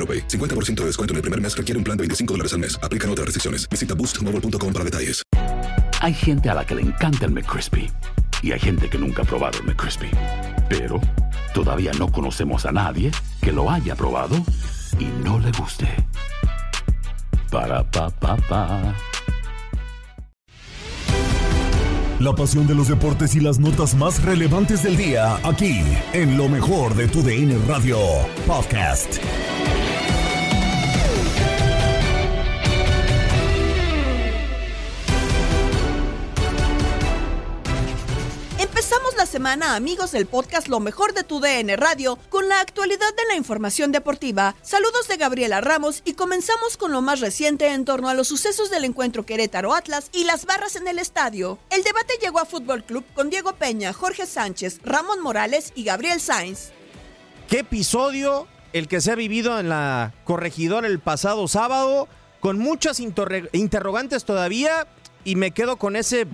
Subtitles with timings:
[0.00, 0.26] AroPay.
[0.28, 2.80] 50% de descuento en el primer mes requiere un plan de 25 dólares al mes.
[2.82, 3.68] Aplican otras restricciones.
[3.68, 5.22] Visita boostmobile.com para detalles.
[6.00, 7.90] Hay gente a la que le encanta el McCrispy
[8.42, 10.10] y hay gente que nunca ha probado el McCrispy.
[10.68, 10.98] Pero
[11.52, 13.10] todavía no conocemos a nadie
[13.42, 14.36] que lo haya probado
[14.98, 15.86] y no le guste.
[17.50, 18.94] Para pa pa pa.
[22.18, 26.50] La pasión de los deportes y las notas más relevantes del día, aquí, en lo
[26.50, 27.98] mejor de tu DN Radio
[28.46, 29.18] Podcast.
[39.40, 43.36] Semana, amigos del podcast Lo mejor de tu DN Radio, con la actualidad de la
[43.36, 44.54] información deportiva.
[44.60, 48.68] Saludos de Gabriela Ramos y comenzamos con lo más reciente en torno a los sucesos
[48.68, 51.58] del encuentro Querétaro Atlas y las barras en el estadio.
[51.70, 56.20] El debate llegó a Fútbol Club con Diego Peña, Jorge Sánchez, Ramón Morales y Gabriel
[56.20, 56.72] Sainz.
[57.48, 62.08] ¿Qué episodio el que se ha vivido en la corregidora el pasado sábado?
[62.40, 64.86] Con muchas interrogantes todavía
[65.24, 66.26] y me quedo con ese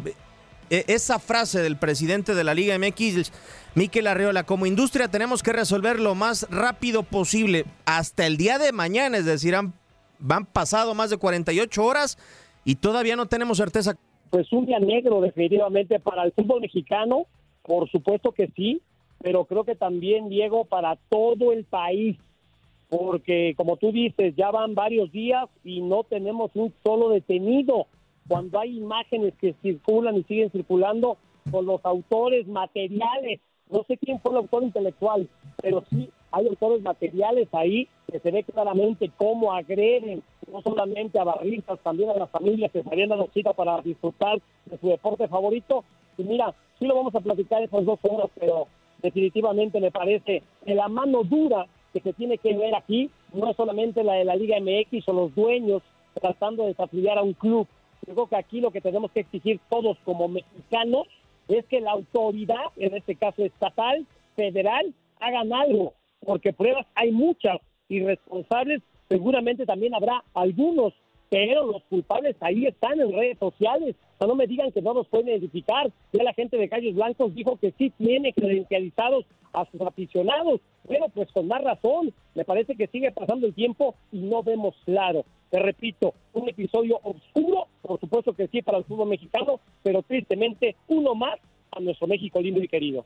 [0.71, 3.33] esa frase del presidente de la Liga MX,
[3.75, 8.73] Miquel Arreola, como industria tenemos que resolver lo más rápido posible hasta el día de
[8.73, 9.75] mañana, es decir, han,
[10.19, 12.19] van pasado más de 48 horas
[12.65, 13.97] y todavía no tenemos certeza.
[14.31, 17.27] Pues un día negro definitivamente para el fútbol mexicano,
[17.63, 18.83] por supuesto que sí,
[19.23, 22.17] pero creo que también, Diego, para todo el país,
[22.89, 27.87] porque como tú dices, ya van varios días y no tenemos un solo detenido
[28.29, 31.17] cuando hay imágenes que circulan y siguen circulando
[31.51, 33.41] con los autores materiales.
[33.71, 35.29] No sé quién fue el autor intelectual,
[35.61, 41.25] pero sí hay autores materiales ahí que se ve claramente cómo agreden no solamente a
[41.25, 45.27] barristas, también a las familias que se habían dado cita para disfrutar de su deporte
[45.29, 45.85] favorito.
[46.17, 48.69] Y mira, sí lo vamos a platicar esas dos horas, pero
[49.03, 53.57] definitivamente me parece que la mano dura que se tiene que ver aquí no es
[53.57, 55.83] solamente la de la Liga MX o los dueños
[56.21, 57.67] tratando de desafiliar a un club,
[58.07, 61.07] yo creo que aquí lo que tenemos que exigir todos como mexicanos
[61.49, 67.59] es que la autoridad, en este caso estatal, federal, hagan algo, porque pruebas hay muchas
[67.89, 70.93] y responsables seguramente también habrá algunos,
[71.29, 73.97] pero los culpables ahí están en redes sociales.
[74.21, 75.91] no me digan que no los pueden identificar.
[76.13, 80.61] Ya la gente de Calles Blancos dijo que sí tiene credencializados a sus aficionados.
[80.87, 84.75] Pero pues con más razón, me parece que sigue pasando el tiempo y no vemos
[84.85, 85.25] claro.
[85.51, 90.77] Te repito, un episodio oscuro, por supuesto que sí para el fútbol mexicano, pero tristemente
[90.89, 91.39] uno más
[91.71, 93.05] a nuestro México lindo y querido.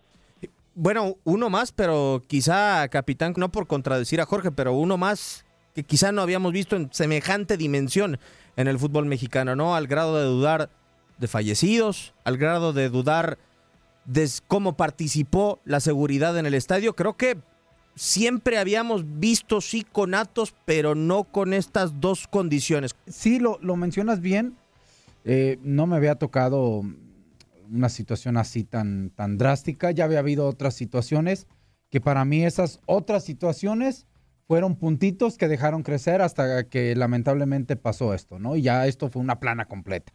[0.74, 5.84] Bueno, uno más, pero quizá, capitán, no por contradecir a Jorge, pero uno más que
[5.84, 8.18] quizá no habíamos visto en semejante dimensión
[8.56, 9.74] en el fútbol mexicano, ¿no?
[9.74, 10.70] Al grado de dudar
[11.18, 13.38] de fallecidos, al grado de dudar
[14.06, 16.94] de cómo participó la seguridad en el estadio.
[16.94, 17.36] Creo que
[17.94, 22.94] siempre habíamos visto sí conatos, pero no con estas dos condiciones.
[23.06, 24.56] Sí, lo, lo mencionas bien.
[25.24, 26.82] Eh, no me había tocado
[27.70, 29.90] una situación así tan, tan drástica.
[29.90, 31.46] Ya había habido otras situaciones
[31.90, 34.06] que para mí esas otras situaciones
[34.46, 38.56] fueron puntitos que dejaron crecer hasta que lamentablemente pasó esto, ¿no?
[38.56, 40.12] Y ya esto fue una plana completa,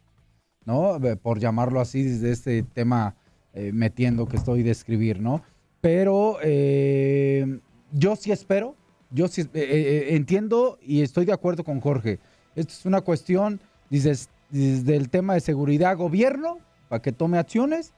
[0.65, 0.99] ¿no?
[1.21, 3.15] Por llamarlo así, desde este tema
[3.53, 5.41] eh, metiendo que estoy de escribir, ¿no?
[5.85, 7.59] Pero eh,
[7.91, 8.75] yo sí espero,
[9.11, 12.17] yo sí entiendo y estoy de acuerdo con Jorge.
[12.55, 13.59] Esto es una cuestión,
[13.91, 16.57] dices, desde el tema de seguridad gobierno
[16.89, 17.93] para que tome acciones,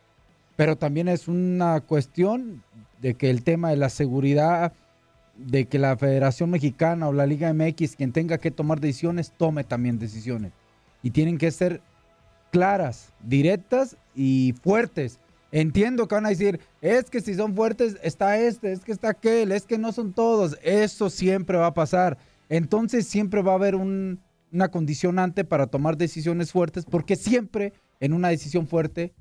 [0.58, 2.62] pero también es una cuestión
[3.02, 4.74] de que el tema de la seguridad,
[5.38, 9.64] de que la Federación Mexicana o la Liga MX, quien tenga que tomar decisiones, tome
[9.64, 10.52] también decisiones.
[11.04, 11.80] Y tienen que ser
[12.52, 15.22] claras, directas y fuertes.
[15.60, 19.10] Entiendo que van a decir, es que si son fuertes, está este, es que está
[19.10, 20.56] aquel, es que no son todos.
[20.62, 22.20] Eso siempre va a pasar.
[22.48, 24.20] Entonces siempre va a haber un,
[24.52, 29.16] una condicionante para tomar decisiones fuertes, porque siempre en una decisión fuerte,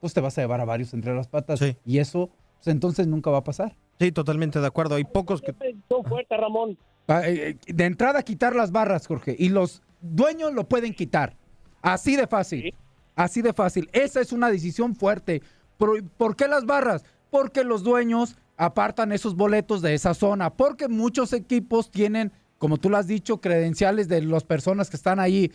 [0.00, 1.60] pues te vas a llevar a varios entre las patas.
[1.84, 3.76] Y eso, pues entonces nunca va a pasar.
[4.00, 4.94] Sí, totalmente de acuerdo.
[4.94, 5.54] Hay pocos que...
[5.90, 6.78] Son fuertes, Ramón.
[7.06, 9.36] Ah, eh, eh, De entrada, quitar las barras, Jorge.
[9.38, 11.36] Y los dueños lo pueden quitar.
[11.82, 12.74] Así de fácil.
[13.14, 13.90] Así de fácil.
[13.92, 15.42] Esa es una decisión fuerte.
[15.82, 17.04] ¿Por, por qué las barras?
[17.28, 20.50] Porque los dueños apartan esos boletos de esa zona.
[20.50, 25.18] Porque muchos equipos tienen, como tú lo has dicho, credenciales de las personas que están
[25.18, 25.50] ahí.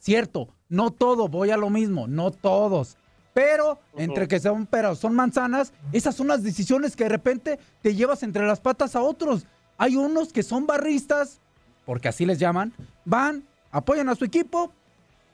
[0.00, 2.96] Cierto, no todo, voy a lo mismo, no todos.
[3.32, 7.94] Pero entre que son peras, son manzanas, esas son las decisiones que de repente te
[7.94, 9.46] llevas entre las patas a otros.
[9.78, 11.38] Hay unos que son barristas,
[11.86, 12.72] porque así les llaman,
[13.04, 14.72] van, apoyan a su equipo,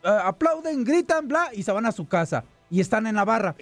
[0.04, 3.56] eh, aplauden, gritan, bla, y se van a su casa y están en la barra.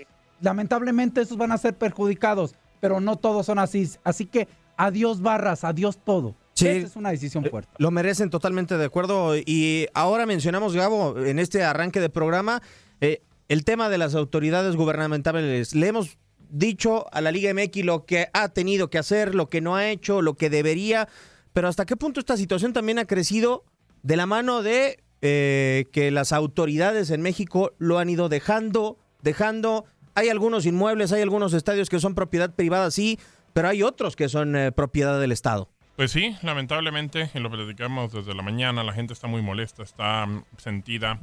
[0.44, 3.88] Lamentablemente esos van a ser perjudicados, pero no todos son así.
[4.04, 4.46] Así que
[4.76, 6.34] adiós barras, adiós todo.
[6.52, 6.68] Sí.
[6.68, 7.72] Esa es una decisión fuerte.
[7.78, 9.36] Lo merecen totalmente de acuerdo.
[9.36, 12.62] Y ahora mencionamos, Gabo, en este arranque de programa,
[13.00, 15.74] eh, el tema de las autoridades gubernamentales.
[15.74, 16.18] Le hemos
[16.50, 19.88] dicho a la Liga MX lo que ha tenido que hacer, lo que no ha
[19.88, 21.08] hecho, lo que debería,
[21.54, 23.64] pero hasta qué punto esta situación también ha crecido
[24.02, 29.86] de la mano de eh, que las autoridades en México lo han ido dejando, dejando.
[30.14, 33.18] Hay algunos inmuebles, hay algunos estadios que son propiedad privada, sí,
[33.52, 35.68] pero hay otros que son eh, propiedad del Estado.
[35.96, 40.26] Pues sí, lamentablemente, y lo platicamos desde la mañana, la gente está muy molesta, está
[40.26, 41.20] mm, sentida,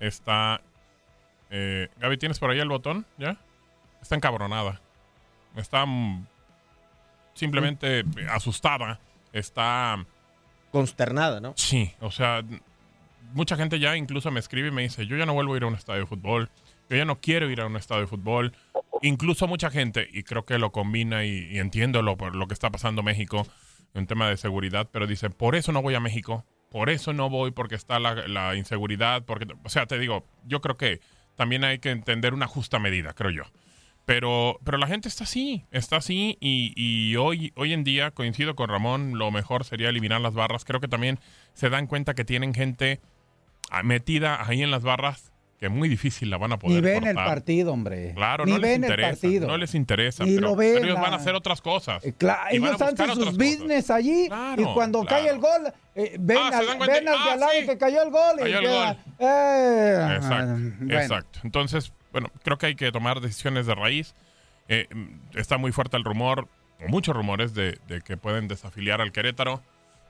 [0.00, 0.60] está...
[1.50, 3.06] Eh, Gaby, ¿tienes por ahí el botón?
[3.18, 3.36] ¿Ya?
[4.02, 4.80] Está encabronada.
[5.56, 6.26] Está mm,
[7.34, 9.00] simplemente asustada.
[9.32, 10.04] Está...
[10.72, 11.54] Consternada, ¿no?
[11.56, 12.42] Sí, o sea,
[13.32, 15.62] mucha gente ya incluso me escribe y me dice, yo ya no vuelvo a ir
[15.64, 16.48] a un estadio de fútbol,
[16.90, 18.52] yo ya no quiero ir a un estadio de fútbol.
[19.00, 22.54] Incluso mucha gente, y creo que lo combina y, y entiendo lo, por lo que
[22.54, 23.46] está pasando México,
[23.94, 27.30] en tema de seguridad, pero dice, por eso no voy a México, por eso no
[27.30, 31.00] voy porque está la, la inseguridad, porque, o sea, te digo, yo creo que
[31.36, 33.42] también hay que entender una justa medida, creo yo.
[34.04, 38.56] Pero, pero la gente está así, está así y, y hoy, hoy en día, coincido
[38.56, 40.64] con Ramón, lo mejor sería eliminar las barras.
[40.64, 41.20] Creo que también
[41.54, 43.00] se dan cuenta que tienen gente
[43.84, 45.29] metida ahí en las barras
[45.60, 48.14] que muy difícil la van a poder Ni ven el partido, hombre.
[48.14, 49.46] Claro, Ni no les ven el partido.
[49.46, 50.24] No les interesa.
[50.24, 52.02] Ni pero, lo ven, pero ellos van a hacer otras cosas.
[52.04, 53.36] Eh, Claro, ellos hacen sus cosas.
[53.36, 55.22] business allí Claro, y cuando claro.
[55.24, 57.66] cae el gol, eh, ven, Ah, al, ven al ah, de al lado sí.
[57.66, 58.96] que cayó el gol y Cayó el queda, gol.
[59.18, 60.94] eh, Exacto, bueno.
[61.00, 61.40] exacto.
[61.44, 64.14] Entonces, bueno, creo que hay que tomar decisiones de raíz.
[64.68, 66.48] Mm, está muy fuerte el rumor,
[66.82, 69.62] o muchos rumores de, de que pueden desafiliar al Querétaro.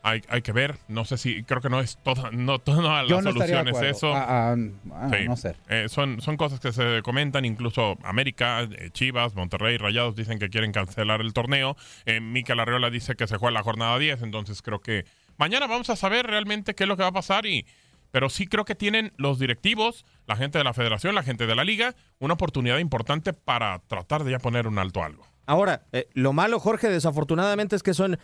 [0.02, 3.06] Hay, hay que ver, no sé si, creo que no es toda, no toda la
[3.06, 4.14] Yo no solución es eso.
[4.14, 4.56] Ah, ah,
[4.92, 5.28] ah, Sí.
[5.28, 5.56] no sé.
[5.68, 10.48] Eh, son, son cosas que se comentan, incluso América, eh, Chivas, Monterrey, Rayados dicen que
[10.48, 11.76] quieren cancelar el torneo.
[12.06, 15.04] Eh, Mikel Arreola dice que se juega la jornada 10, entonces creo que
[15.36, 17.66] mañana vamos a saber realmente qué es lo que va a pasar y
[18.10, 21.54] pero sí creo que tienen los directivos, la gente de la federación, la gente de
[21.54, 25.24] la liga, una oportunidad importante para tratar de ya poner un alto a algo.
[25.46, 28.18] Ahora, eh, lo malo, Jorge, desafortunadamente es que son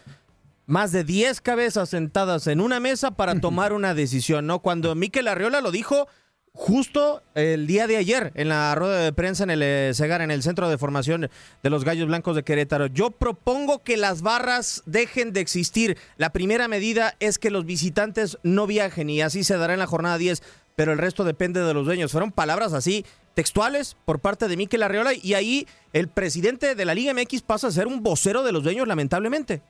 [0.66, 4.58] más de 10 cabezas sentadas en una mesa para tomar una decisión, ¿no?
[4.61, 6.08] Cuando Mikel Arriola lo dijo
[6.56, 10.30] justo el día de ayer en la rueda de prensa en el eh, Segar, en
[10.30, 11.28] el centro de formación
[11.62, 12.87] de los Gallos Blancos de Querétaro.
[12.87, 15.99] Yo propongo que las barras dejen de existir.
[16.16, 19.87] La primera medida es que los visitantes no viajen y así se dará en la
[19.87, 20.42] jornada 10,
[20.75, 22.11] pero el resto depende de los dueños.
[22.11, 23.04] Fueron palabras así
[23.35, 27.68] textuales por parte de Mikel Arriola y ahí el presidente de la Liga MX pasa
[27.68, 29.61] a ser un vocero de los dueños, lamentablemente.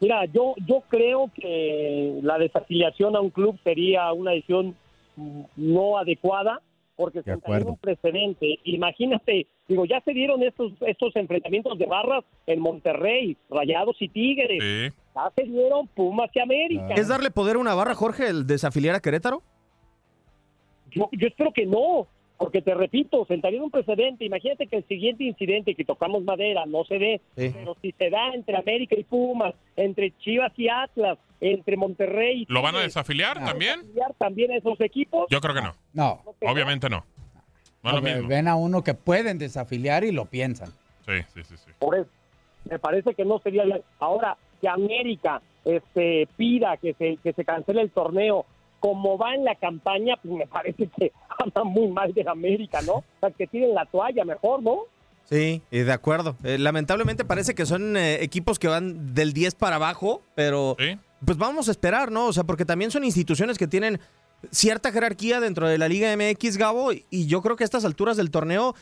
[0.00, 4.74] Mira, yo, yo creo que la desafiliación a un club sería una decisión
[5.56, 6.62] no adecuada
[6.96, 8.58] porque se un precedente.
[8.64, 14.92] Imagínate, digo, ya se dieron estos, estos enfrentamientos de barras en Monterrey, Rayados y Tigres.
[15.14, 16.94] Ya se dieron Pumas y América.
[16.94, 19.42] ¿Es darle poder a una barra, Jorge, el desafiliar a Querétaro?
[20.90, 22.06] Yo, yo espero que no,
[22.40, 24.24] porque te repito, sentaría un precedente.
[24.24, 27.50] Imagínate que el siguiente incidente que tocamos madera no se dé, Sí.
[27.54, 32.52] pero si se da entre América y Pumas, entre Chivas y Atlas, entre Monterrey y
[32.52, 33.80] ¿Lo van a desafiliar ¿van a también?
[33.80, 35.26] desafiliar también a esos equipos?
[35.28, 35.74] Yo creo que no.
[35.92, 36.22] No.
[36.50, 37.04] Obviamente no.
[37.82, 38.26] No mismo.
[38.26, 40.70] Ven a uno que pueden desafiliar y lo piensan.
[41.04, 41.70] Sí, sí, sí, sí.
[41.78, 42.08] Por eso,
[42.70, 43.82] me parece que no sería bien.
[43.98, 48.46] Ahora, que América este, pida que se, que se cancele el torneo
[48.80, 52.94] como va en la campaña, pues me parece que habla muy mal de América, ¿no?
[52.94, 54.80] O sea, que tiren la toalla mejor, ¿no?
[55.24, 56.36] Sí, de acuerdo.
[56.42, 60.76] Eh, lamentablemente parece que son eh, equipos que van del 10 para abajo, pero
[61.24, 62.26] pues vamos a esperar, ¿no?
[62.26, 64.00] O sea, porque también son instituciones que tienen
[64.50, 68.16] cierta jerarquía dentro de la Liga MX, Gabo, y yo creo que a estas alturas
[68.16, 68.74] del torneo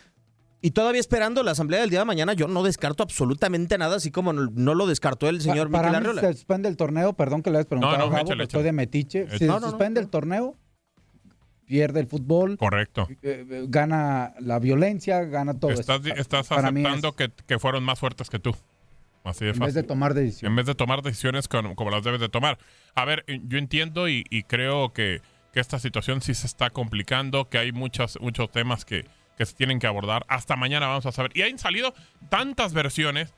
[0.60, 4.10] y todavía esperando la asamblea del día de mañana, yo no descarto absolutamente nada, así
[4.10, 6.20] como no, lo descartó el señor Pa- Miquel para mí, Arriola.
[6.20, 8.62] se suspende el torneo, perdón que le hayas preguntado No, no, a Gabo, échale, estoy
[8.64, 9.26] de metiche.
[9.26, 9.70] Si No, se no, no.
[9.70, 10.56] suspende el torneo,
[11.66, 13.06] pierde el fútbol, Correcto.
[13.22, 16.14] eh, eh, gana la violencia, gana todo Estás, eso.
[16.16, 18.54] estás Para aceptando que, que fueron más fuertes que tú.
[19.24, 19.66] Así de En fácil.
[19.66, 20.50] vez de tomar decisiones.
[20.50, 22.58] En vez de tomar decisiones con- como las debes de tomar.
[22.94, 25.20] A ver, eh, yo entiendo y, y creo que,
[25.52, 29.04] que esta situación sí se está complicando, que hay muchos, muchos temas que,
[29.38, 30.26] que se tienen que abordar.
[30.28, 31.30] Hasta mañana vamos a saber.
[31.34, 31.94] Y han salido
[32.28, 33.32] tantas versiones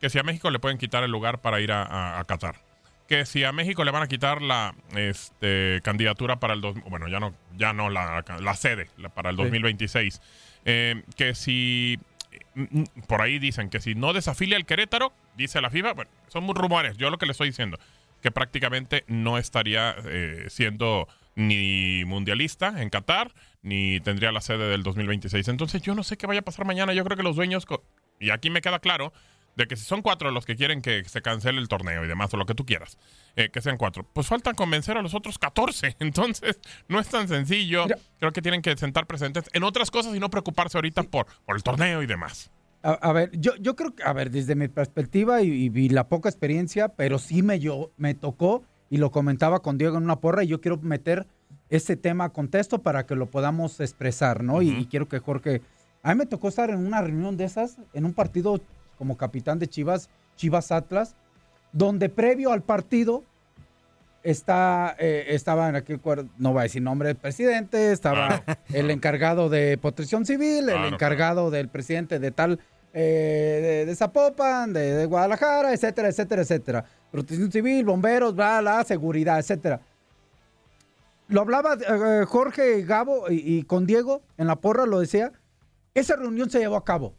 [0.00, 2.56] que si a México le pueden quitar el lugar para ir a, a- a Qatar.
[3.08, 6.60] Que si a México le van a quitar la este, candidatura para el...
[6.60, 9.42] dos- bueno, ya no, ya no la, la sede la- para el Sí.
[9.42, 10.20] 2026.
[10.66, 11.98] Eh, que si...
[12.54, 16.10] mm, mm, Por ahí dicen que si no desafilia el Querétaro, dice la FIFA, bueno,
[16.28, 16.98] son muy rumores.
[16.98, 17.78] Yo lo que le estoy diciendo,
[18.22, 23.30] que prácticamente no estaría eh, siendo ni mundialista en Qatar,
[23.62, 25.48] ni tendría la sede del 2026.
[25.48, 26.92] Entonces yo no sé qué vaya a pasar mañana.
[26.92, 27.66] Yo creo que los dueños,
[28.20, 29.12] y aquí me queda claro,
[29.56, 32.32] de que si son cuatro los que quieren que se cancele el torneo y demás,
[32.32, 32.96] o lo que tú quieras,
[33.34, 35.96] eh, que sean cuatro, pues faltan convencer a los otros 14.
[36.00, 37.86] Entonces no es tan sencillo.
[38.18, 41.56] Creo que tienen que sentar presentes en otras cosas y no preocuparse ahorita por, por
[41.56, 42.50] el torneo y demás.
[42.84, 45.88] A, a ver, yo, yo creo que, a ver, desde mi perspectiva y, y vi
[45.88, 50.04] la poca experiencia, pero sí me, yo, me tocó y lo comentaba con Diego en
[50.04, 51.26] una porra y yo quiero meter
[51.70, 54.62] ese tema a contexto para que lo podamos expresar, ¿no?
[54.62, 55.62] y, y quiero que Jorge,
[56.02, 58.60] a mí me tocó estar en una reunión de esas, en un partido
[58.96, 61.14] como capitán de Chivas, Chivas Atlas,
[61.72, 63.22] donde previo al partido
[64.22, 66.00] está, eh, estaba en aquel
[66.38, 70.88] no voy a decir nombre del presidente, estaba el encargado de protección civil, el Claro,
[70.88, 72.60] encargado del presidente de tal,
[72.92, 76.84] eh, de, de Zapopan, de, de Guadalajara, etcétera, etcétera, etcétera.
[77.10, 79.80] Protección civil, bomberos, bla, bla, seguridad, etcétera.
[81.28, 85.32] Lo hablaba eh, Jorge Gabo y, y con Diego en la porra, lo decía.
[85.94, 87.14] Esa reunión se llevó a cabo.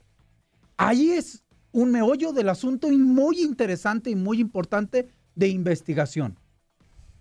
[0.78, 6.38] Ahí es un meollo del asunto y muy interesante y muy importante de investigación.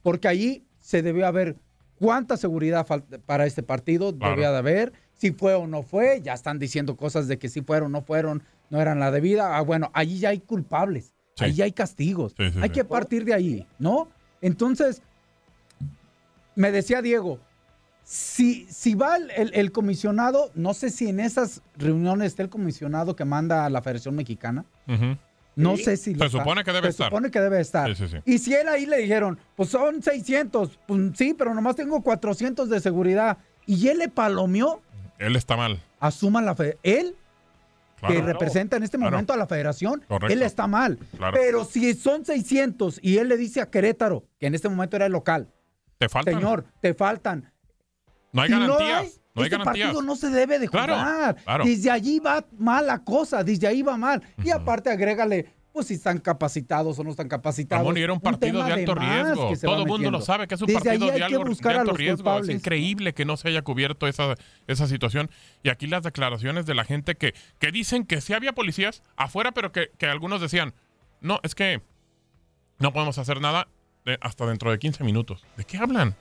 [0.02, 1.56] Porque allí se debió haber
[1.96, 2.86] cuánta seguridad
[3.26, 4.34] para este partido Claro.
[4.34, 6.20] debía de haber, si fue o no fue.
[6.22, 9.56] Ya están diciendo cosas de que si fueron o no fueron, no eran la debida.
[9.56, 11.44] Ah, bueno, allí ya hay culpables, Sí.
[11.44, 12.34] allí ya hay castigos.
[12.36, 14.08] Sí, sí, hay que partir de ahí, ¿no?
[14.40, 15.02] Entonces,
[16.58, 17.38] me decía Diego,
[18.04, 22.48] si, si va el, el- el comisionado, no sé si en esas reuniones está el
[22.48, 24.64] comisionado que manda a la Federación Mexicana.
[25.56, 26.38] No sé si lo Se está.
[26.38, 27.06] supone que debe Se estar.
[27.08, 27.94] supone que debe estar.
[27.96, 28.32] Sí, sí, sí.
[28.32, 32.68] Y si él ahí le dijeron, pues son 600, pues sí, pero nomás tengo 400
[32.70, 33.38] de seguridad.
[33.66, 34.80] Y él le palomeó,
[35.18, 35.82] Él está mal.
[36.00, 36.78] asuma la fe.
[36.84, 37.14] Él,
[38.00, 38.26] que Claro.
[38.26, 39.10] representa en este Claro.
[39.10, 40.32] momento a la federación, Correcto.
[40.32, 40.96] él está mal.
[41.16, 41.36] Claro.
[41.36, 45.06] Pero si son 600 y él le dice a Querétaro, que en este momento era
[45.06, 45.48] el local,
[45.98, 46.34] Te faltan.
[46.34, 47.52] señor, te faltan.
[48.32, 49.20] No hay Si garantías.
[49.34, 49.86] No hay, este garantías.
[49.88, 51.36] partido no se debe de jugar.
[51.44, 51.64] claro.
[51.64, 54.22] Desde allí va mal la cosa, desde ahí va mal.
[54.42, 57.82] Y aparte agrégale, pues si están capacitados o no están capacitados.
[57.84, 59.52] Ramón, y era un partido de alto riesgo.
[59.62, 62.38] Todo el mundo lo sabe que es un Desde partido de, algo- de alto riesgo.
[62.40, 64.34] Es increíble que no se haya cubierto esa,
[64.66, 65.30] esa situación.
[65.62, 69.52] Y aquí las declaraciones de la gente que, que dicen que sí había policías afuera,
[69.52, 70.74] pero que, que algunos decían,
[71.20, 71.80] no, es que
[72.78, 73.68] no podemos hacer nada
[74.20, 75.44] hasta dentro de 15 minutos.
[75.56, 76.16] ¿De qué hablan?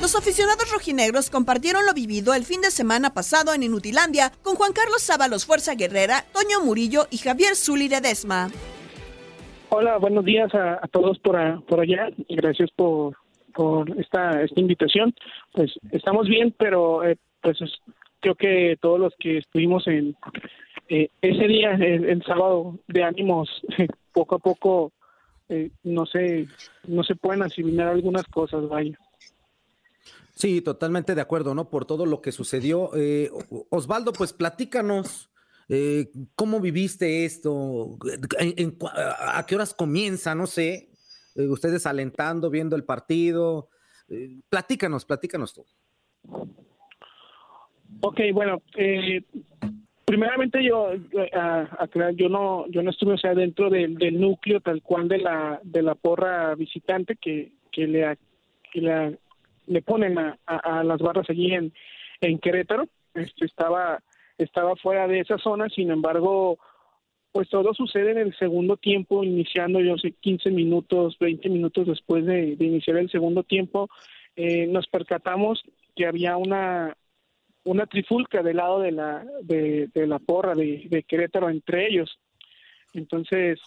[0.00, 4.72] Los aficionados rojinegros compartieron lo vivido el fin de semana pasado en Inutilandia con Juan
[4.72, 8.48] Carlos Sábalos Fuerza Guerrera, Toño Murillo y Javier Zuli Ledesma.
[9.68, 12.08] Hola, buenos días a, a todos por, a- por allá.
[12.28, 13.14] y Gracias por,
[13.54, 15.14] por esta, esta invitación.
[15.52, 17.78] Pues estamos bien, pero eh, pues es-
[18.20, 20.16] creo que todos los que estuvimos en
[20.90, 23.48] eh, ese día, el, el sábado, de ánimos,
[24.12, 24.92] poco a poco,
[25.48, 26.46] eh, no sé,
[26.86, 28.98] no se pueden asimilar algunas cosas, vaya.
[30.34, 31.68] Sí, totalmente de acuerdo, ¿no?
[31.70, 32.90] Por todo lo que sucedió.
[32.96, 33.30] Eh,
[33.70, 35.30] Osvaldo, pues platícanos,
[35.68, 37.98] eh, ¿cómo viviste esto?
[38.38, 40.34] ¿En- en cua- ¿A qué horas comienza?
[40.34, 40.88] No sé.
[41.36, 43.68] Eh, ustedes alentando, viendo el partido.
[44.08, 45.64] Eh, platícanos, platícanos tú.
[48.00, 49.22] Ok, bueno, eh,
[50.10, 54.20] primeramente yo eh, a- aclarar, yo no yo no estuve o sea dentro del, del
[54.20, 58.16] núcleo tal cual de la de la porra visitante que que le a-
[58.72, 58.80] que
[59.66, 61.72] le ponen a, a- a las barras allí en
[62.20, 62.88] en Querétaro.
[63.14, 64.02] Este estaba
[64.36, 66.58] estaba fuera de esa zona sin embargo
[67.32, 72.26] pues todo sucede en el segundo tiempo, iniciando, yo sé, 15 minutos, 20 minutos después
[72.26, 73.88] de, de iniciar el segundo tiempo,
[74.34, 75.62] eh, nos percatamos
[75.94, 76.96] que había una
[77.70, 82.18] una trifulca del lado de la de, de la porra de, de Querétaro entre ellos.
[82.94, 83.60] Entonces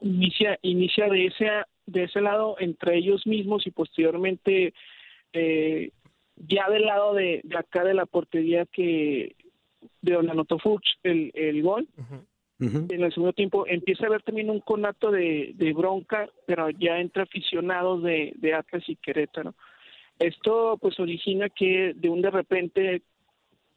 [0.00, 1.50] inicia inicia de ese
[1.84, 4.72] de ese lado entre ellos mismos y posteriormente
[5.34, 5.90] eh,
[6.36, 9.36] ya del lado de, de acá de la portería que
[10.00, 11.86] de donde anotó Fuchs el, el gol.
[12.60, 16.98] En el segundo tiempo empieza a haber también un conato de, de bronca pero ya
[16.98, 19.54] entre aficionados de, de Atlas y Querétaro
[20.18, 23.02] esto pues origina que de un de repente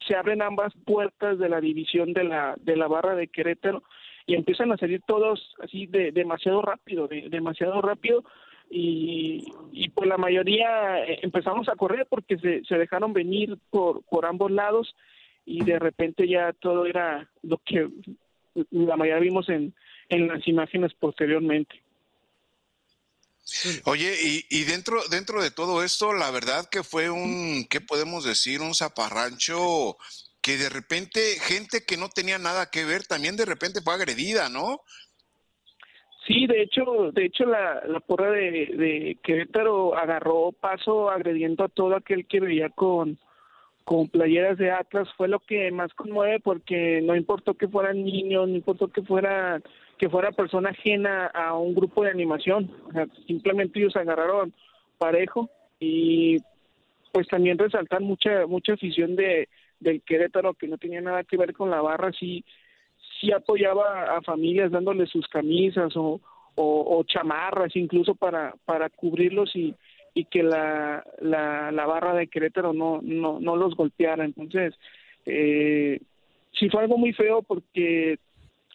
[0.07, 3.83] se abren ambas puertas de la división de la de la barra de Querétaro
[4.25, 8.23] y empiezan a salir todos así de demasiado rápido, de, demasiado rápido
[8.69, 14.03] y, y pues la mayoría eh, empezamos a correr porque se, se dejaron venir por,
[14.05, 14.95] por ambos lados
[15.45, 17.89] y de repente ya todo era lo que
[18.69, 19.73] la mayoría vimos en,
[20.09, 21.81] en las imágenes posteriormente.
[23.85, 28.23] Oye, y, y, dentro, dentro de todo esto, la verdad que fue un, ¿qué podemos
[28.23, 28.61] decir?
[28.61, 29.97] Un zaparrancho
[30.41, 34.49] que de repente gente que no tenía nada que ver también de repente fue agredida,
[34.49, 34.81] ¿no?
[36.27, 41.69] Sí, de hecho, de hecho la, la porra de, de Querétaro agarró paso agrediendo a
[41.69, 43.19] todo aquel que veía con,
[43.83, 48.47] con playeras de Atlas, fue lo que más conmueve porque no importó que fueran niños,
[48.47, 49.63] no importó que fueran
[50.01, 54.51] que fuera persona ajena a un grupo de animación, o sea, simplemente ellos agarraron
[54.97, 55.47] parejo
[55.79, 56.37] y
[57.11, 59.47] pues también resaltar mucha mucha afición de
[59.79, 62.43] del Querétaro que no tenía nada que ver con la barra, sí
[63.19, 66.19] sí apoyaba a familias dándoles sus camisas o,
[66.55, 69.75] o, chamarras incluso para para cubrirlos y
[70.15, 74.25] y que la, la, la barra de Querétaro no, no, no los golpeara.
[74.25, 74.73] Entonces,
[75.25, 76.01] eh,
[76.59, 78.17] sí fue algo muy feo porque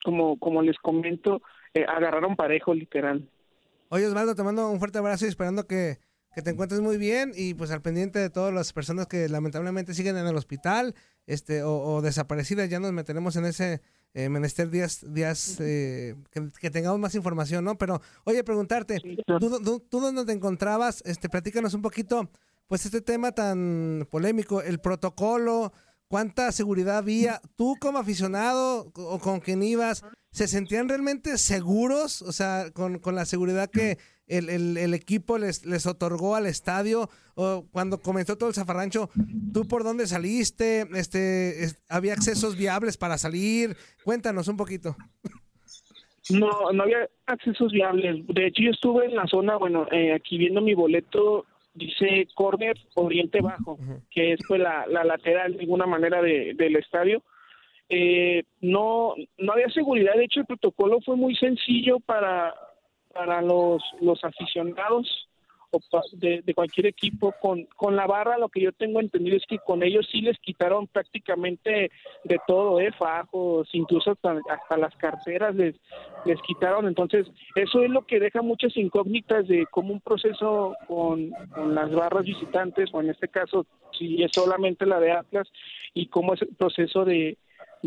[0.05, 1.43] como, como les comento,
[1.75, 3.29] eh, agarraron parejo literal.
[3.89, 5.99] Oye, Osvaldo, te mando un fuerte abrazo y esperando que,
[6.35, 9.95] que te encuentres muy bien y pues al pendiente de todas las personas que lamentablemente
[9.95, 10.95] siguen en el hospital
[11.27, 13.81] este o, desaparecidas, ya nos meteremos en ese
[14.15, 16.15] eh, menester días, días eh,
[16.61, 17.77] que, tengamos más información, ¿no?
[17.79, 21.03] Pero, oye, preguntarte, ¿tú, tú, tú dónde te encontrabas?
[21.05, 22.31] Este, platícanos un poquito,
[22.67, 25.73] pues este tema tan polémico, el protocolo,
[26.09, 27.41] cuánta seguridad había.
[27.57, 32.23] Tú como aficionado o con quien ibas, ¿se sentían realmente seguros?
[32.23, 37.09] O sea, con, con la seguridad que el, el, equipo les, les otorgó al estadio.
[37.35, 39.11] O cuando comenzó todo el zafarrancho,
[39.53, 40.87] ¿tú por dónde saliste?
[40.95, 43.77] Este, ¿Había accesos viables para salir?
[44.05, 44.97] Cuéntanos un poquito.
[46.31, 48.27] No, no había accesos viables.
[48.27, 52.77] De hecho, yo estuve en la zona, bueno, eh, aquí viendo mi boleto, dice corner
[52.95, 53.79] oriente bajo,
[54.11, 57.23] que es pues la, la lateral de alguna manera de, del estadio.
[57.89, 62.53] Eh, no, no había seguridad, de hecho el protocolo fue muy sencillo para,
[63.15, 65.29] para los, los aficionados
[66.13, 69.59] de, de, cualquier equipo con, con la barra lo que yo tengo entendido es que
[69.59, 71.91] con ellos sí les quitaron prácticamente
[72.25, 72.93] de todo, ¿eh?
[72.99, 75.75] fajos, incluso hasta, hasta las carteras les,
[76.25, 81.31] les quitaron, entonces eso es lo que deja muchas incógnitas de cómo un proceso con,
[81.55, 83.67] con las barras visitantes, o en este caso
[83.99, 85.49] si es solamente la de Atlas,
[85.95, 87.39] y cómo es el proceso de,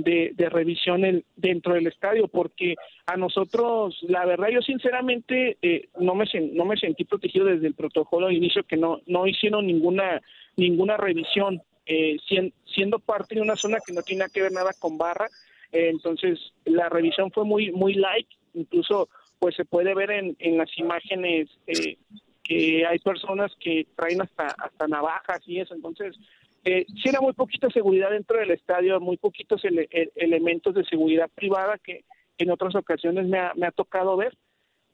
[0.04, 5.90] de, de revisión el, dentro del estadio, porque a nosotros, la verdad, yo sinceramente eh,
[6.00, 9.68] no me no me sentí protegido desde el protocolo de inicio, que no no hicieron
[9.68, 10.22] ninguna
[10.56, 12.18] ninguna revisión, eh,
[12.66, 15.28] siendo parte de una zona que no tiene que ver nada con barra,
[15.72, 19.10] eh, entonces la revisión fue muy muy light, incluso
[19.40, 21.98] pues se puede ver en, en las imágenes eh,
[22.44, 26.16] que hay personas que traen hasta hasta navajas y eso, entonces
[26.66, 31.30] eh, sí era muy poquita seguridad dentro del estadio, muy poquitos ele elementos de seguridad
[31.34, 32.04] privada que
[32.38, 34.36] en otras ocasiones me ha, me ha tocado ver,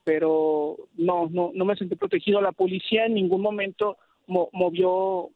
[0.04, 2.42] pero no, no, no me sentí protegido.
[2.42, 3.98] La policía en ningún momento
[4.28, 5.30] mo movió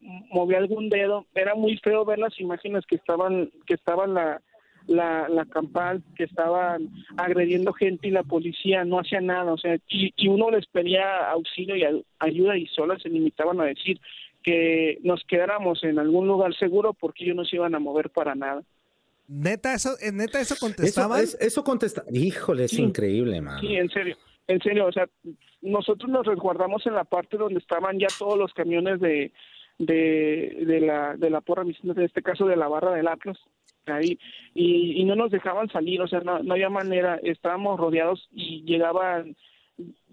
[0.00, 1.26] movió algún dedo.
[1.34, 4.40] Era muy feo ver las imágenes que estaban que estaban la
[4.86, 9.76] la, la campal, que estaban agrediendo gente y la policía no hacía nada, o sea,
[9.88, 13.98] y, y uno les pedía auxilio y ayuda y solo se limitaban a decir
[14.44, 18.34] que nos quedáramos en algún lugar seguro porque ellos no se iban a mover para
[18.36, 18.62] nada.
[19.26, 21.22] Neta, eso, eh, neta, eso contestaban.
[21.22, 22.04] Eso, eso contesta.
[22.12, 22.82] Híjole, es Sí.
[22.82, 23.58] increíble, man.
[23.60, 25.08] Sí, en serio, en serio, o sea,
[25.62, 29.32] nosotros nos resguardamos en la parte donde estaban ya todos los camiones de
[29.78, 33.36] de, de la de la porra en este caso de la barra del Atlas
[33.86, 34.20] ahí
[34.54, 38.62] y, y no nos dejaban salir, o sea, no, no había manera, estábamos rodeados y
[38.62, 39.34] llegaban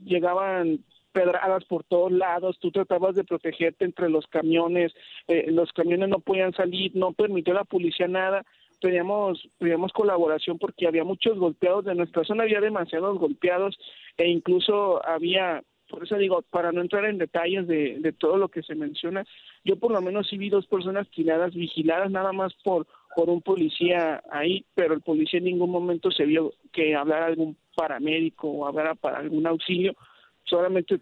[0.03, 0.79] llegaban
[1.11, 4.93] pedradas por todos lados, tú tratabas de protegerte entre los camiones,
[5.27, 8.43] eh, los camiones no podían salir, no permitió la policía nada,
[8.81, 13.77] pedíamos, pedíamos colaboración porque había muchos golpeados de nuestra zona, había demasiados golpeados
[14.17, 18.49] e incluso había, por eso digo, para no entrar en detalles de, de todo lo
[18.49, 19.23] que se menciona,
[19.63, 23.41] yo por lo menos sí vi dos personas tiradas, vigiladas nada más por, por un
[23.41, 28.67] policía ahí, pero el policía en ningún momento se vio que hablara algún paramédico o
[28.67, 29.95] hablara para algún auxilio,
[30.43, 30.99] solamente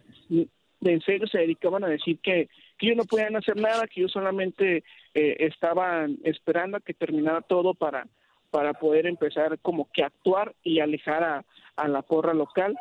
[0.82, 2.48] en serio se dedicaban a decir que,
[2.78, 7.42] que ellos no podían hacer nada, que ellos solamente eh, estaban esperando a que terminara
[7.42, 8.08] todo para,
[8.50, 12.78] para poder empezar como que actuar y alejar a, a la porra local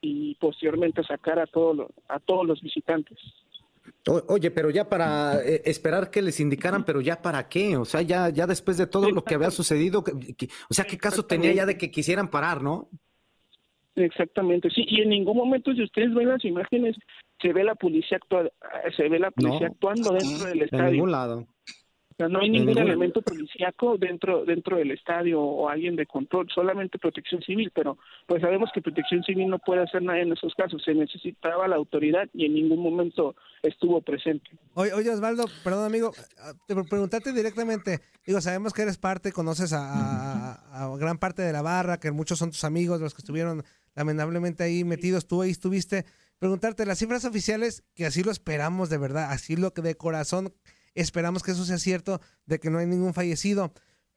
[0.00, 3.18] y posteriormente sacar a, todo lo- a todos los visitantes.
[4.06, 7.84] O- Oye, pero ya para eh, esperar que les indicaran, pero ya para qué, o
[7.84, 10.96] sea, ya, ya después de todo lo que había sucedido, que- que- o sea, ¿qué
[10.96, 12.88] caso tenía ya de que quisieran parar, no?
[14.04, 16.96] Exactamente, sí, y en ningún momento si ustedes ven las imágenes
[17.40, 18.50] se ve la policía actua-
[18.96, 19.72] se ve la policía No.
[19.72, 20.90] actuando dentro del En estadio.
[20.92, 21.46] ningún lado.
[22.12, 26.04] O sea, no hay ningún ningún- elemento policíaco dentro dentro del estadio o alguien de
[26.04, 30.30] control, solamente protección civil, pero pues sabemos que protección civil no puede hacer nada en
[30.30, 34.50] esos casos, se necesitaba la autoridad y en ningún momento estuvo presente.
[34.74, 36.12] Oye, oye, Osvaldo, perdón amigo,
[36.66, 41.40] te pre- preguntarte directamente, digo, sabemos que eres parte, conoces a, a- a gran parte
[41.40, 43.62] de la barra, que muchos son tus amigos, los que estuvieron
[43.94, 46.04] lamentablemente ahí metidos, tú ahí estuviste,
[46.38, 50.54] preguntarte las cifras oficiales, que así lo esperamos de verdad, así lo que de corazón
[50.94, 53.72] esperamos que eso sea cierto, de que no hay ningún fallecido,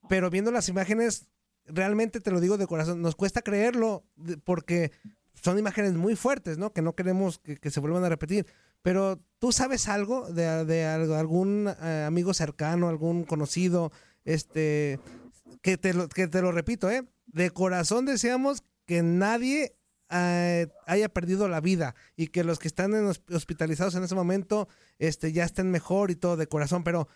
[0.10, 1.28] pero viendo las imágenes,
[1.66, 4.06] realmente te lo digo de corazón, nos cuesta creerlo,
[4.44, 4.92] porque
[5.34, 6.74] son imágenes muy fuertes, ¿no?
[6.74, 8.46] Que no queremos que, que se vuelvan a repetir.
[8.82, 13.92] Pero tú sabes algo de, de algún eh, amigo cercano, algún conocido,
[14.26, 15.00] este,
[15.62, 17.08] que te, lo, que te lo repito, ¿eh?
[17.26, 19.76] De corazón deseamos que nadie
[20.10, 24.16] eh, haya perdido la vida y que los que están en hosp- hospitalizados en ese
[24.16, 24.68] momento
[25.00, 26.84] este, ya estén mejor y todo de corazón.
[26.84, 27.08] Pero,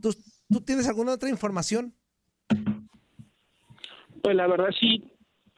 [0.00, 0.14] ¿tú,
[0.50, 1.94] ¿tú tienes alguna otra información?
[4.22, 5.04] Pues la verdad sí,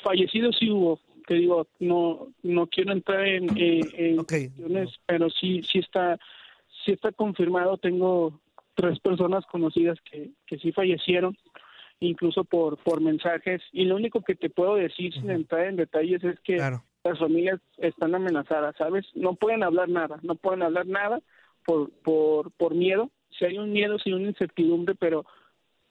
[0.02, 1.00] fallecidos sí hubo.
[1.26, 6.18] Te digo, no no quiero entrar en, en- en cuestiones, pero sí sí está
[6.84, 7.76] sí está confirmado.
[7.78, 8.40] Tengo
[8.74, 11.36] tres personas conocidas que, que sí fallecieron,
[12.00, 13.62] incluso por por mensajes.
[13.72, 16.56] Y lo único que te puedo decir sin entrar en detalles es que
[17.04, 19.06] las familias están amenazadas, ¿sabes?
[19.14, 21.20] No pueden hablar nada, no pueden hablar nada
[21.64, 23.10] por por por miedo.
[23.38, 25.24] Si hay un miedo, si hay una incertidumbre, pero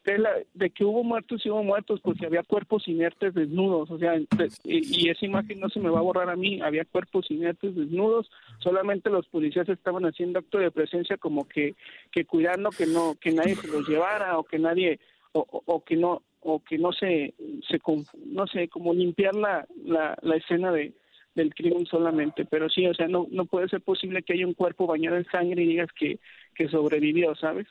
[0.04, 3.98] de, la- de que hubo muertos y hubo muertos porque había cuerpos inertes desnudos, o
[4.00, 6.86] sea, de- y, y esa imagen no se me va a borrar a mí, había
[6.86, 11.76] cuerpos inertes desnudos, solamente los policías estaban haciendo acto de presencia como que,
[12.12, 15.00] que cuidando que no que nadie se los llevara o que nadie
[15.34, 17.34] o, que no o que no se
[17.68, 17.80] se
[18.26, 20.94] no sé como limpiar la, la, la escena de
[21.36, 24.56] del crimen solamente, pero sí, o sea, no no puede ser posible que haya un
[24.56, 26.20] cuerpo bañado en sangre y digas que
[26.56, 27.68] que sobrevivió, ¿sabes?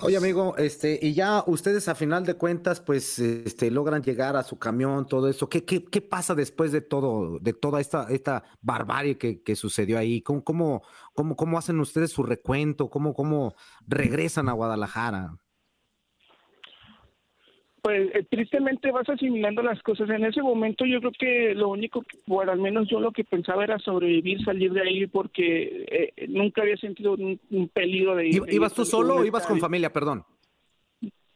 [0.00, 4.44] Oye, amigo, este, y ya ustedes a final de cuentas, pues, este, logran llegar a
[4.44, 5.48] su camión, todo eso.
[5.48, 9.98] ¿Qué, qué, qué pasa después de todo, de toda esta, esta barbarie que, que sucedió
[9.98, 10.22] ahí?
[10.22, 10.82] ¿Cómo, cómo,
[11.14, 12.90] cómo, cómo hacen ustedes su recuento?
[12.90, 13.56] ¿Cómo, cómo
[13.88, 15.36] regresan a Guadalajara?
[17.82, 20.10] Pues eh, tristemente vas asimilando las cosas.
[20.10, 23.24] En ese momento yo creo que lo único, que, bueno, al menos yo lo que
[23.24, 28.26] pensaba era sobrevivir, salir de ahí, porque eh, nunca había sentido un, un peligro de
[28.28, 28.34] ir.
[28.34, 29.92] ¿I- de ¿Ibas tú solo o ibas con familia?
[29.92, 30.24] Perdón.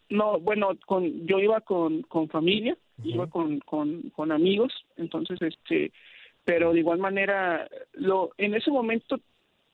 [0.08, 5.90] No, bueno, con, yo iba con, con familia, iba con, con, con amigos, entonces, este,
[6.44, 9.18] pero de igual manera, lo, en ese momento,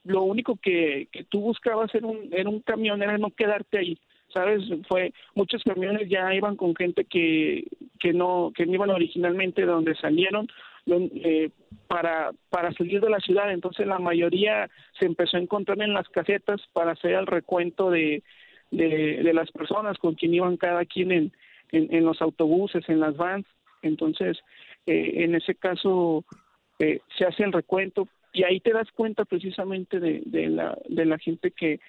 [0.05, 3.99] lo único que, que tú buscabas era un, era un camión, era no quedarte ahí,
[4.33, 4.63] ¿sabes?
[4.89, 7.65] Fue, muchos camiones ya iban con gente que,
[7.99, 10.49] que no, que no iban originalmente de donde salieron,
[10.87, 11.51] eh,
[11.87, 16.09] para, para salir de la ciudad, entonces la mayoría se empezó a encontrar en las
[16.09, 18.23] casetas para hacer el recuento de,
[18.71, 21.33] de, las personas con quien iban cada quien en,
[21.73, 23.47] en, en los autobuses, en las vans.
[23.83, 24.39] Entonces,
[24.87, 26.25] eh, en ese caso,
[26.79, 31.19] eh, se hace el recuento y ahí te das cuenta precisamente de, la, de la
[31.19, 31.81] gente que,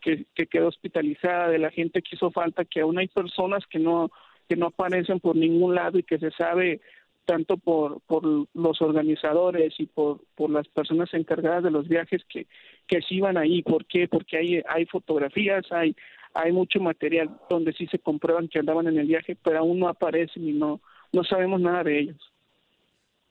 [0.00, 3.78] que, que quedó hospitalizada, de la gente que hizo falta, que aún hay personas que
[3.78, 4.10] no,
[4.48, 6.80] que no aparecen por ningún lado y que se sabe
[7.26, 12.46] tanto por, por los organizadores y por, por las personas encargadas de los viajes que,
[12.86, 13.62] que sí iban ahí.
[13.62, 14.08] ¿Por qué?
[14.08, 15.94] Porque hay, hay fotografías, hay,
[16.34, 19.88] hay mucho material donde sí se comprueban que andaban en el viaje, pero aún no
[19.88, 20.80] aparecen y no,
[21.12, 22.32] no sabemos nada de ellos.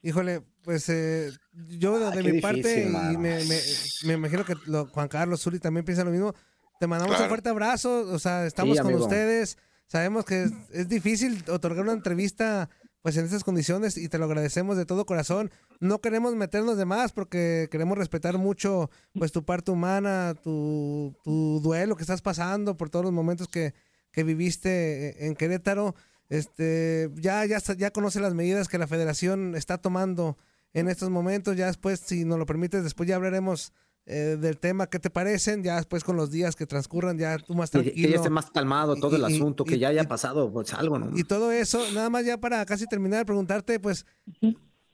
[0.07, 1.31] Híjole, pues eh,
[1.67, 3.61] yo de, de qué mi parte, y me, me-
[4.05, 6.33] me imagino que lo- Juan Carlos Zuli también piensa lo mismo,
[6.79, 9.03] te mandamos un fuerte abrazo, o sea, estamos Sí, con amigo.
[9.05, 12.69] ustedes, sabemos que es, es difícil otorgar una entrevista
[13.01, 15.51] pues en estas condiciones y te lo agradecemos de todo corazón.
[15.79, 21.59] No queremos meternos de más porque queremos respetar mucho pues tu parte humana, tu, tu
[21.61, 23.73] duelo que estás pasando por todos los momentos que,
[24.11, 25.93] que viviste en Querétaro.
[26.29, 30.37] Este, ya, ya, ya conoce las medidas que la federación está tomando
[30.73, 31.55] en estos momentos.
[31.55, 33.73] Ya después, si nos lo permites, después ya hablaremos
[34.07, 35.63] eh, del tema, ¿qué te parecen?
[35.63, 37.95] Ya después con los días que transcurran, ya tú más tranquilo.
[37.95, 41.17] Que, ya esté más calmado todo el asunto, que ya haya pasado pues, algo, ¿no?
[41.17, 44.05] Y todo eso, nada más ya para casi terminar, preguntarte, pues,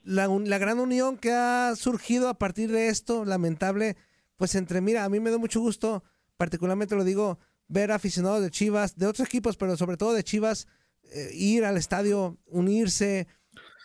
[0.02, 3.96] la, la gran unión que ha surgido a partir de esto, lamentable,
[4.38, 6.02] pues entre, mira, a mí me da mucho gusto,
[6.38, 10.66] particularmente lo digo, ver aficionados de Chivas, de otros equipos, pero sobre todo de Chivas,
[11.14, 13.26] eh, ir al estadio, unirse.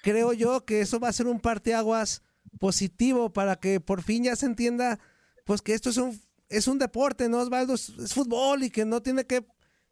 [0.04, 2.22] Creo yo que eso va a ser un parteaguas
[2.60, 5.00] positivo para que por fin ya se entienda
[5.46, 7.74] pues que esto es un, es un deporte, ¿no, Osvaldo?
[7.74, 9.46] Es, fútbol y que no tiene que,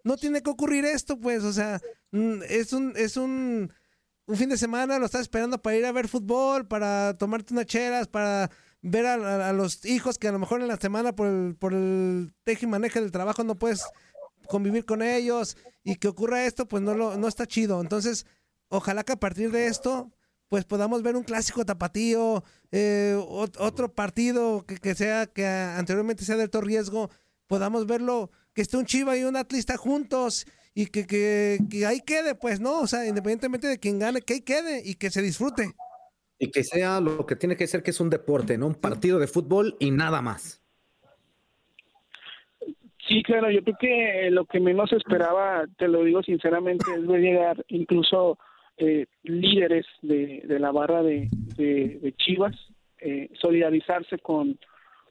[0.04, 3.72] no tiene que ocurrir esto, pues, o sea, mm, es un, es un,
[4.28, 7.66] un fin de semana, lo estás esperando para ir a ver fútbol, para tomarte unas
[7.66, 11.56] cheras, para ver a, los hijos que a lo mejor en la semana por el,
[11.56, 13.84] por el teje y maneje del trabajo no puedes
[14.46, 17.82] convivir con ellos y que ocurra esto, pues no, lo, no está chido.
[17.82, 18.26] Entonces,
[18.70, 20.12] ojalá que a partir de esto
[20.50, 26.44] pues podamos ver un clásico tapatío, eh, otro partido que, sea, que anteriormente sea de
[26.44, 27.10] alto riesgo,
[27.48, 32.36] podamos verlo, que esté un Chiva y un Atlista juntos y que, que, ahí quede,
[32.36, 32.82] pues, ¿no?
[32.82, 35.72] O sea, independientemente de quién gane, que ahí quede y que se disfrute.
[36.38, 38.68] Y que sea lo que tiene que ser, que es un deporte, ¿no?
[38.68, 40.62] Un partido de fútbol y nada más.
[43.08, 47.22] Sí, claro, yo creo que lo que menos esperaba, te lo digo sinceramente, es ver
[47.22, 48.40] llegar incluso
[48.78, 52.56] eh, líderes de, de, la barra de, de, Chivas,
[53.00, 54.58] eh, solidarizarse con,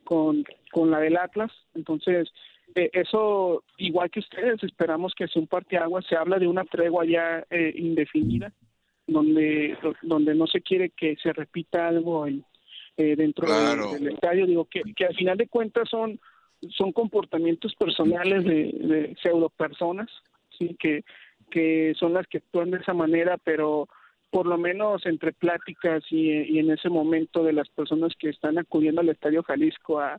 [0.03, 1.53] con, con, la del Atlas.
[1.75, 2.29] Entonces,
[2.75, 6.05] eh, eso, igual que ustedes, esperamos que sea un parteaguas.
[6.07, 8.53] Se habla de una tregua ya eh, indefinida,
[9.07, 12.45] donde, donde no se quiere que se repita algo en,
[12.97, 14.47] dentro del, estadio.
[14.47, 16.19] Digo, que, que al final de cuentas son
[16.71, 20.09] son comportamientos personales de, de pseudo personas,
[20.59, 21.05] sí que
[21.51, 23.89] que son las que actúan de esa manera, pero
[24.31, 29.01] por lo menos entre pláticas y, en ese momento de las personas que están acudiendo
[29.01, 30.19] al Estadio Jalisco a,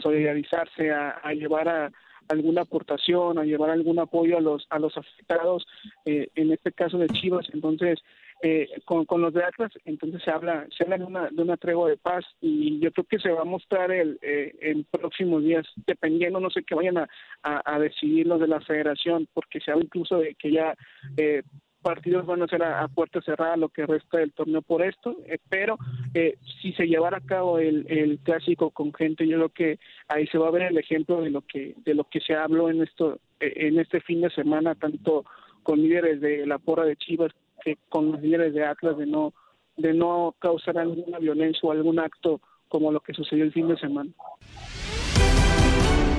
[0.00, 1.92] solidarizarse, a, llevar a,
[2.28, 5.66] alguna aportación, a llevar algún apoyo a los a los afectados,
[6.04, 7.46] eh, en este caso de Chivas.
[7.52, 8.00] Entonces,
[8.42, 11.56] eh, con, con, los de Atlas, entonces se habla, se habla de una, de una
[11.56, 15.42] tregua de paz y yo creo que se va a mostrar el, eh, en próximos
[15.42, 17.08] días, dependiendo, no sé qué vayan a,
[17.42, 20.74] a, decidir los de la federación, porque se habla incluso de que ya
[21.16, 21.42] eh,
[21.86, 25.38] partidos van a ser a, puerta cerrada lo que resta del torneo por esto, eh,
[25.48, 25.78] pero
[26.14, 30.26] eh, si se llevara a cabo el, el, clásico con gente, yo creo que ahí
[30.26, 32.82] se va a ver el ejemplo de lo que de lo que se habló en
[32.82, 35.24] esto en este fin de semana tanto
[35.62, 37.30] con líderes de la porra de Chivas
[37.88, 39.32] con los líderes de Atlas de no
[39.76, 43.76] de no causar alguna violencia o algún acto como lo que sucedió el fin de
[43.76, 44.10] semana.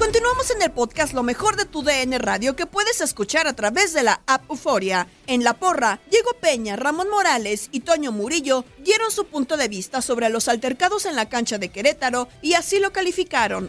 [0.00, 3.92] Continuamos en el podcast Lo mejor de tu DN Radio que puedes escuchar a través
[3.92, 5.06] de la app Euforia.
[5.26, 10.00] En La Porra, Diego Peña, Ramón Morales y Toño Murillo dieron su punto de vista
[10.00, 13.68] sobre los altercados en la cancha de Querétaro y así lo calificaron.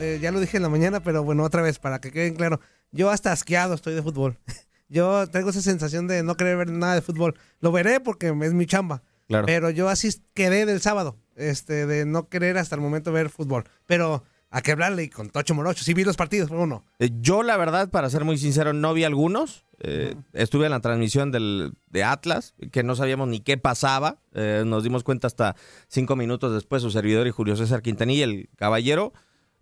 [0.00, 2.60] Eh, ya lo dije en la mañana, pero bueno, otra vez, para que queden claro.
[2.90, 4.36] Yo hasta asqueado estoy de fútbol.
[4.88, 7.38] Yo tengo esa sensación de no querer ver nada de fútbol.
[7.60, 9.04] Lo veré porque es mi chamba.
[9.28, 9.46] Claro.
[9.46, 13.64] Pero yo así quedé del sábado, este, de no querer hasta el momento ver fútbol.
[13.86, 15.82] Pero a que hablarle con Tocho Morocho.
[15.82, 16.84] Sí vi los partidos, pero uno.
[16.98, 19.64] Eh, yo, la verdad, para ser muy sincero, no vi algunos.
[19.80, 24.18] Eh, estuve en la transmisión del, de Atlas, que no sabíamos ni qué pasaba.
[24.34, 25.56] Eh, nos dimos cuenta hasta
[25.88, 29.14] cinco minutos después, su servidor y Julio César Quintanilla, el caballero.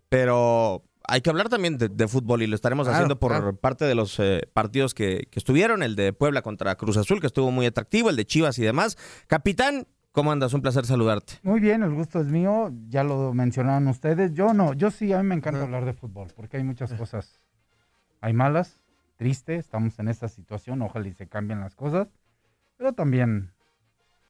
[0.09, 4.21] Pero hay que hablar también de, fútbol y lo estaremos haciendo por parte de los
[4.51, 5.83] partidos que, que estuvieron.
[5.83, 8.97] El de Puebla contra Cruz Azul, que estuvo muy atractivo, el de Chivas y demás.
[9.27, 10.53] Capitán, ¿Cómo andas?
[10.53, 11.33] Un placer saludarte.
[11.43, 12.71] Muy bien, el gusto es mío.
[12.89, 14.33] Ya lo mencionaron ustedes.
[14.33, 17.39] Yo no, yo sí, a mí me encanta hablar de fútbol porque hay muchas cosas.
[18.19, 18.81] Hay malas,
[19.15, 22.09] triste, estamos en esta situación, ojalá y se cambien las cosas.
[22.77, 23.51] Pero también,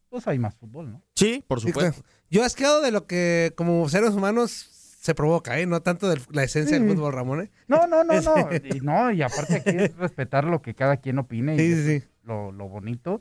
[0.09, 1.01] pues hay más fútbol, ¿no?
[1.15, 2.03] Sí, por supuesto.
[2.29, 5.65] Yo he asqueado de lo que como seres humanos se provoca, ¿eh?
[5.65, 6.95] No tanto de la esencia del Sí.
[6.95, 7.51] fútbol, Ramón, ¿eh?
[7.67, 8.35] No, no, no, no.
[8.63, 12.07] Y, no, y aparte aquí es respetar lo que cada quien opine y Sí, sí,
[12.23, 13.19] Lo, lo bonito.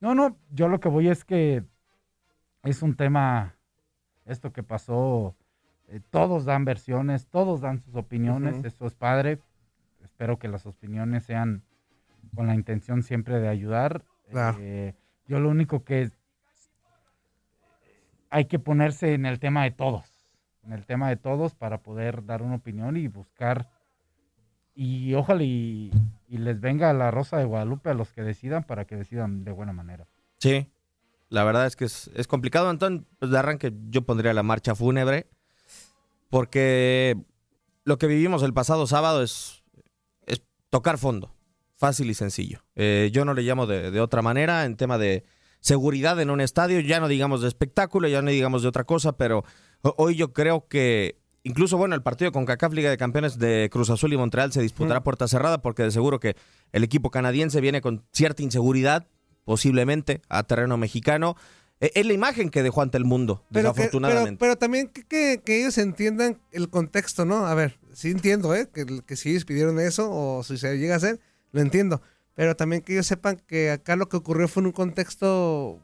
[0.00, 1.64] No, no, yo lo que voy es que
[2.62, 3.56] es un tema,
[4.24, 5.34] esto que pasó,
[5.88, 9.38] eh, todos dan versiones, todos dan sus opiniones, eso es padre.
[10.02, 11.62] Espero que las opiniones sean
[12.34, 14.04] con la intención siempre de ayudar.
[14.30, 14.58] Claro.
[14.60, 14.94] Eh,
[15.26, 16.10] yo lo único que
[18.30, 20.06] hay que ponerse en el tema de todos,
[20.64, 23.68] en el tema de todos para poder dar una opinión y buscar
[24.74, 25.90] y ojalá y,
[26.28, 29.52] y les venga la rosa de Guadalupe a los que decidan para que decidan de
[29.52, 30.06] buena manera.
[30.38, 30.71] Sí,
[31.32, 32.70] la verdad es que es, es complicado.
[32.70, 35.26] Entonces, pues de arranque yo pondría la marcha fúnebre,
[36.30, 37.16] porque
[37.84, 39.62] lo que vivimos el pasado sábado es,
[40.26, 41.34] es tocar fondo,
[41.76, 42.64] fácil y sencillo.
[42.74, 45.24] Eh, yo no le llamo de, de otra manera en tema de
[45.60, 49.16] seguridad en un estadio, ya no digamos de espectáculo, ya no digamos de otra cosa,
[49.16, 49.44] pero
[49.82, 53.68] ho- hoy yo creo que incluso, bueno, el partido con CACAF Liga de Campeones de
[53.70, 56.36] Cruz Azul y Montreal se disputará a puerta cerrada porque de seguro que
[56.72, 59.06] el equipo canadiense viene con cierta inseguridad,
[59.44, 61.36] posiblemente, a terreno mexicano.
[61.80, 64.38] Eh, Es la imagen que dejó ante el mundo, Pero, que- pero, desafortunadamente.
[64.38, 67.46] pero también que, que- que ellos entiendan el contexto, ¿no?
[67.46, 68.68] A ver, sí entiendo, ¿eh?
[68.72, 71.18] Que, que si ellos pidieron eso o si se llega a hacer,
[71.50, 72.00] lo entiendo.
[72.34, 75.80] Pero también que ellos sepan que acá lo que ocurrió fue en un contexto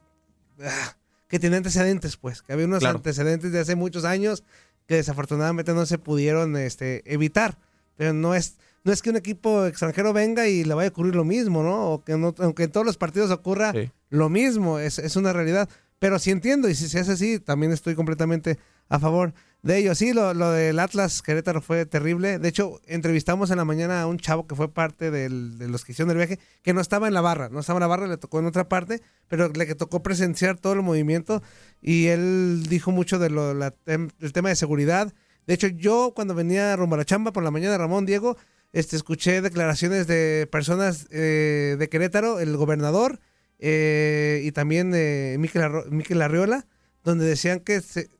[0.62, 0.96] ah,
[1.28, 2.42] que tiene antecedentes, pues.
[2.42, 2.98] Que había unos Claro.
[2.98, 4.44] antecedentes de hace muchos años
[4.86, 7.58] que desafortunadamente no se pudieron este, evitar.
[7.96, 11.14] Pero no es, no es que un equipo extranjero venga y le vaya a ocurrir
[11.14, 11.90] lo mismo, ¿no?
[11.92, 13.90] O que no- aunque en todos los partidos ocurra Sí.
[14.10, 15.68] lo mismo, es, es una realidad.
[15.98, 18.56] Pero sí entiendo, y si se hace así, también estoy completamente
[18.88, 19.94] a favor de ello.
[19.96, 22.38] Sí, lo, lo del Atlas Querétaro fue terrible.
[22.38, 25.84] De hecho, entrevistamos en la mañana a un chavo que fue parte del- de los
[25.84, 28.06] que hicieron el viaje, que no estaba en la barra, no estaba en la barra,
[28.06, 31.42] le tocó en otra parte, pero le que tocó presenciar todo el movimiento
[31.82, 35.12] y él dijo mucho de del tema de seguridad.
[35.48, 38.36] De hecho, yo cuando venía rumbo a la chamba por la mañana, Ramón, Diego,
[38.72, 43.20] este, escuché declaraciones de personas eh, de Querétaro, el gobernador
[43.58, 46.66] eh, y también de Miquel, Arro- Miquel Arriola,
[47.02, 48.10] donde decían que se-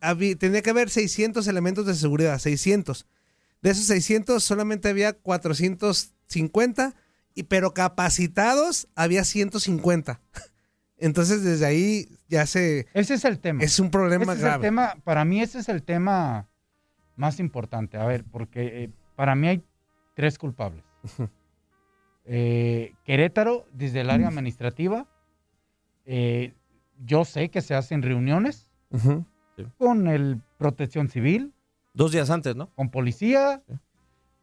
[0.00, 3.06] habí- tenía que haber 600 elementos de seguridad, 600.
[3.62, 6.94] De esos 600 solamente había 450,
[7.34, 10.20] y, pero capacitados había 150.
[10.98, 12.86] Entonces desde ahí ya se...
[12.94, 13.62] Ese es el tema.
[13.62, 14.62] Es un problema Ese es el grave.
[14.64, 16.48] tema, para mí ese es el tema
[17.16, 17.98] más importante.
[17.98, 19.62] A ver, porque eh, para mí hay
[20.16, 20.82] tres culpables.
[22.28, 25.06] Eh, Querétaro, desde el área administrativa,
[26.06, 26.54] eh,
[27.04, 28.68] yo sé que se hacen reuniones
[29.78, 31.54] con el Protección Civil,
[31.96, 32.68] Dos días antes, ¿no?
[32.74, 33.62] con policía,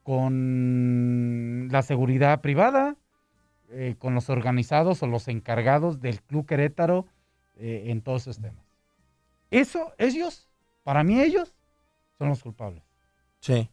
[0.01, 2.95] con la seguridad privada,
[3.69, 7.05] eh, con los organizados o los encargados del Club Querétaro
[7.57, 8.65] eh, en todos esos temas.
[9.51, 10.49] Eso, ellos,
[10.83, 11.53] para mí ellos,
[12.17, 12.81] son los culpables.
[13.39, 13.69] Sí.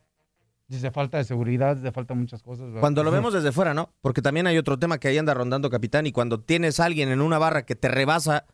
[0.71, 2.67] Desde falta de seguridad, desde falta de muchas cosas.
[2.67, 2.81] ¿verdad?
[2.81, 3.93] Cuando lo vemos desde fuera, ¿no?
[4.01, 7.09] Porque también hay otro tema que ahí anda rondando, capitán, y cuando tienes a alguien
[7.11, 8.47] en una barra que te rebasa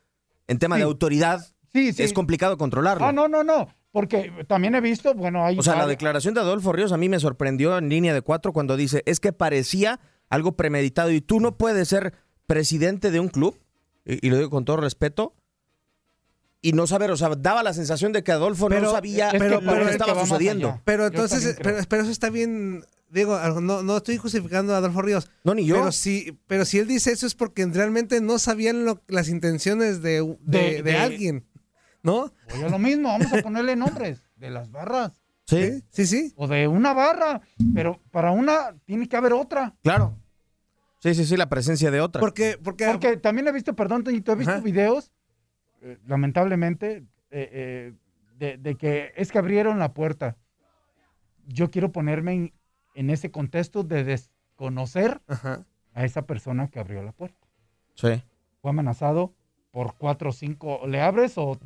[0.49, 0.81] en tema Sí.
[0.81, 2.03] de autoridad, Sí, sí.
[2.03, 3.05] es complicado controlarlo.
[3.05, 3.69] Ah, no, no, no.
[3.93, 5.59] Porque también he visto, bueno, hay.
[5.59, 8.53] O sea, la declaración de Adolfo Ríos a mí me sorprendió en línea de cuatro
[8.53, 10.01] cuando dice, es que parecía
[10.31, 12.15] algo premeditado y tú no puedes ser
[12.47, 13.59] presidente de un club,
[14.07, 15.35] y, y lo digo con todo respeto,
[16.69, 19.49] y no saber, o sea, daba la sensación de que Adolfo no sabía es que
[19.49, 20.81] que que estaba sucediendo.
[20.85, 25.31] Pero entonces, pero, pero eso está bien, Diego, no, no estoy justificando a Adolfo Ríos.
[25.45, 25.77] No, ni yo.
[25.77, 30.03] Pero si, pero si él dice eso es porque realmente no sabían lo- las intenciones
[30.03, 31.47] de, de, De- de de- alguien,
[32.03, 32.33] ¿no?
[32.55, 35.13] Oye, lo mismo, vamos a ponerle nombres de las barras.
[35.47, 36.33] Sí, sí, sí.
[36.37, 37.41] O de una barra,
[37.75, 39.77] pero para una tiene que haber otra.
[39.85, 40.19] Claro.
[41.01, 42.19] Sí, sí, sí, la presencia de otra.
[42.21, 44.61] Porque, porque, Porque también he visto, perdón, Toñito, he visto Ajá.
[44.61, 45.13] videos,
[45.83, 47.93] eh, lamentablemente, eh, eh,
[48.39, 50.37] de, de que es que abrieron la puerta.
[51.47, 52.53] Yo quiero ponerme en,
[52.95, 55.65] en ese contexto de desconocer Ajá.
[55.95, 57.39] a esa persona que abrió la puerta.
[57.95, 58.23] Sí.
[58.61, 59.33] Fue amenazado
[59.71, 60.81] por cuatro o cinco.
[60.87, 61.59] ¿Le abres o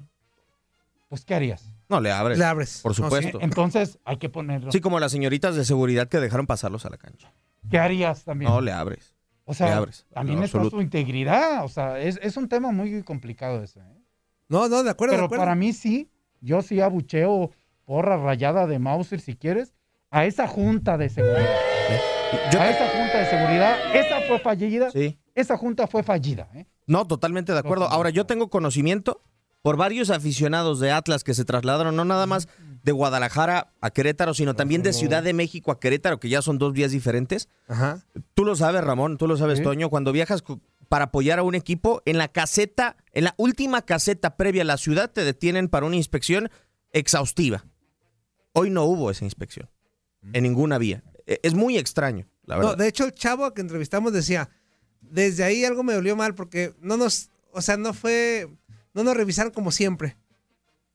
[1.09, 1.73] pues qué harías?
[1.89, 2.39] No, le abres.
[2.39, 2.81] Le abres.
[2.83, 3.03] Por No, sí.
[3.03, 3.39] supuesto.
[3.41, 4.71] Entonces hay que ponerlo.
[4.71, 7.33] Sí, como las señoritas de seguridad que dejaron pasarlos a la cancha.
[7.69, 8.51] ¿Qué harías también?
[8.51, 9.15] No, le abres.
[9.45, 10.07] O sea, le abres.
[10.13, 10.77] también No, es por absoluto.
[10.77, 11.65] su integridad.
[11.65, 13.81] O sea, es, es un tema muy complicado ese.
[13.81, 14.00] ¿eh?
[14.51, 15.43] No, no, de acuerdo, de Pero acuerdo.
[15.45, 16.11] para mí sí,
[16.43, 17.51] yo sí abucheo
[17.87, 19.73] porra rayada de Mauser si quieres,
[20.11, 21.49] a esa junta de seguridad.
[22.53, 24.91] Yo- a esa junta de seguridad, esa fue fallida.
[24.91, 25.19] Sí.
[25.35, 26.49] Esa junta fue fallida.
[26.55, 26.67] ¿eh?
[26.87, 27.87] No, totalmente de acuerdo.
[27.89, 29.23] Ahora, yo tengo conocimiento
[29.63, 32.49] por varios aficionados de Atlas que se trasladaron, no nada más
[32.83, 36.59] de Guadalajara a Querétaro, sino también de Ciudad de México a Querétaro, que ya son
[36.59, 37.49] dos vías diferentes.
[37.69, 37.99] Ajá.
[38.35, 39.65] Tú lo sabes, Ramón, tú lo sabes, Sí.
[39.65, 40.43] Toño, cuando viajas
[40.91, 44.77] para apoyar a un equipo, en la caseta, en la última caseta previa a la
[44.77, 46.51] ciudad, te detienen para una inspección
[46.93, 47.65] exhaustiva.
[48.53, 49.71] Hoy no hubo esa inspección.
[50.33, 51.05] En ninguna vía.
[51.27, 52.71] E- Es muy extraño, la verdad.
[52.73, 54.51] No, de hecho, el chavo que entrevistamos decía,
[55.01, 58.49] desde ahí algo me dolió mal porque no nos, o sea, no fue,
[58.93, 60.17] no nos revisaron como siempre.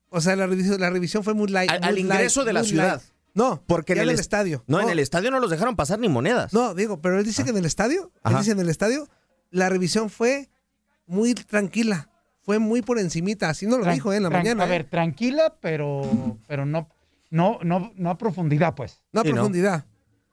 [0.10, 1.72] O sea, la revisión, la revisión fue muy light.
[1.72, 2.98] Al- muy al ingreso light, de la ciudad.
[3.02, 3.12] light.
[3.34, 4.64] No, Porque en el, est- estadio.
[4.68, 6.52] No, en el estadio no los dejaron pasar ni monedas.
[6.54, 8.40] No, digo, pero él dice que en el estadio, él Ajá.
[8.40, 9.08] dice en el estadio,
[9.52, 10.50] la revisión fue
[11.08, 12.10] muy tranquila,
[12.42, 14.64] fue muy por encimita, así nos lo Tran- dijo eh, en la mañana.
[14.64, 14.70] A eh.
[14.70, 16.90] ver, tranquila, pero, pero no,
[17.30, 19.02] no, no, no a profundidad, pues.
[19.12, 19.36] No a Sí, no.
[19.36, 19.86] profundidad.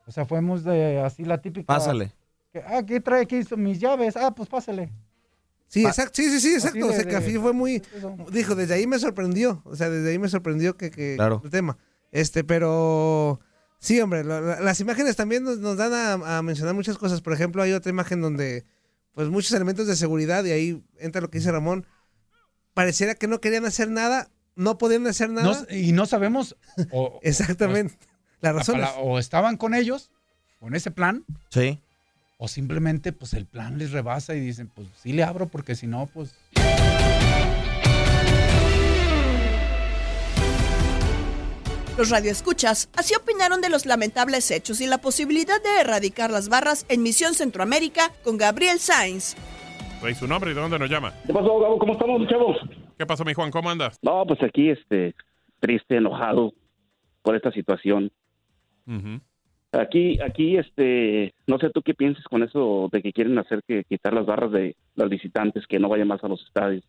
[0.06, 1.66] O sea, fuimos de así la típica.
[1.66, 2.12] Pásale.
[2.52, 4.16] que, ah, aquí trae aquí mis llaves.
[4.16, 4.90] Ah, pues pásale.
[5.68, 6.84] Sí, exacto, sí, sí, sí, exacto.
[6.84, 8.14] o de- sea, que de- así fue muy, eso.
[8.30, 11.40] dijo, desde ahí me sorprendió, o sea, desde ahí me sorprendió que, que Claro.
[11.44, 11.78] el tema.
[12.10, 13.40] Este, pero
[13.78, 17.22] sí, hombre, la- la- las imágenes también nos, nos dan a, a mencionar muchas cosas.
[17.22, 18.66] Por ejemplo, hay otra imagen donde,
[19.14, 21.86] pues, muchos elementos de seguridad, y ahí entra lo que dice Ramón,
[22.74, 25.66] pareciera que no querían hacer nada, no podían hacer nada.
[25.68, 26.56] No- y no sabemos.
[26.90, 27.94] o- Exactamente.
[28.40, 28.86] Las la razones.
[28.88, 30.10] pala- o estaban con ellos,
[30.58, 31.80] con ese plan, Sí.
[32.38, 35.86] o simplemente, pues el plan les rebasa y dicen, pues sí le abro, porque si
[35.86, 36.34] no, pues.
[42.02, 46.84] Los radioescuchas así opinaron de los lamentables hechos y la posibilidad de erradicar las barras
[46.88, 49.36] en Misión Centroamérica con Gabriel Sainz.
[50.02, 51.12] Rey, su nombre y de dónde nos llama.
[51.24, 51.78] ¿Qué pasó, Gabo?
[51.78, 52.56] ¿Cómo estamos, chavos?
[52.98, 53.52] ¿Qué pasó, mi Juan?
[53.52, 54.00] ¿Cómo andas?
[54.02, 55.14] No, pues aquí, este,
[55.60, 56.52] triste, enojado
[57.22, 58.10] por esta situación.
[59.70, 63.84] Aquí, aquí, este, no sé tú qué piensas con eso de que quieren hacer que
[63.84, 66.82] quitar las barras de los visitantes, que no vayan más a los estadios.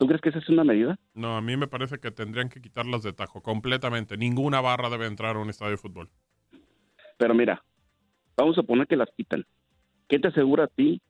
[0.00, 0.98] ¿Tú crees que esa es una medida?
[1.12, 4.16] No, a mí me parece que tendrían que quitarlas de tajo completamente.
[4.16, 6.08] Ninguna barra debe entrar a un estadio de fútbol.
[7.18, 7.62] Pero mira,
[8.34, 9.44] vamos a poner que las quitan.
[10.08, 11.02] ¿Qué te asegura a ti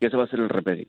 [0.00, 0.88] que ese va a ser el remedio?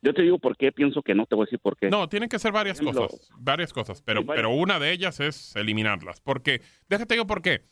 [0.00, 1.90] Yo te digo por qué pienso que no, te voy a decir por qué.
[1.90, 3.28] No, tienen que ser varias ejemplo, cosas.
[3.38, 4.00] Varias cosas.
[4.00, 4.36] Pero, varias.
[4.36, 6.22] pero una de ellas es eliminarlas.
[6.22, 7.64] Porque, déjate digo por qué.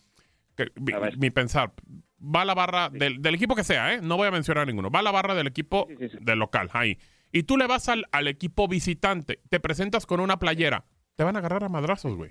[0.55, 1.73] Que mi, mi pensar,
[2.21, 4.01] va la barra del, del equipo que sea, ¿eh?
[4.03, 4.91] No voy a mencionar ninguno.
[4.91, 5.89] Va la barra del equipo
[6.21, 6.99] del local, ahí.
[7.37, 10.85] Y tú le vas al, al equipo visitante, te presentas con una playera.
[11.17, 12.31] Te van a agarrar a madrazos, güey.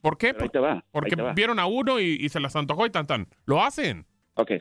[0.00, 0.32] ¿Por qué?
[0.32, 3.26] Te va, Porque vieron a uno y, y se las antojó y tan tan.
[3.44, 4.06] Lo hacen.
[4.34, 4.52] Ok,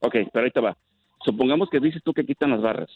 [0.00, 0.74] ok, pero ahí te va.
[1.22, 2.88] Supongamos que dices tú que quitan las barras.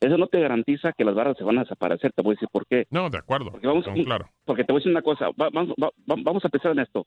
[0.00, 2.12] Eso no te garantiza que las barras se van a desaparecer.
[2.14, 2.86] Te voy a decir por qué.
[2.90, 3.50] No, de acuerdo.
[3.52, 4.30] Porque vamos, No, claro.
[4.46, 5.26] porque te voy a decir una cosa.
[5.38, 7.06] Va- vamos, va- va- vamos a pensar en esto.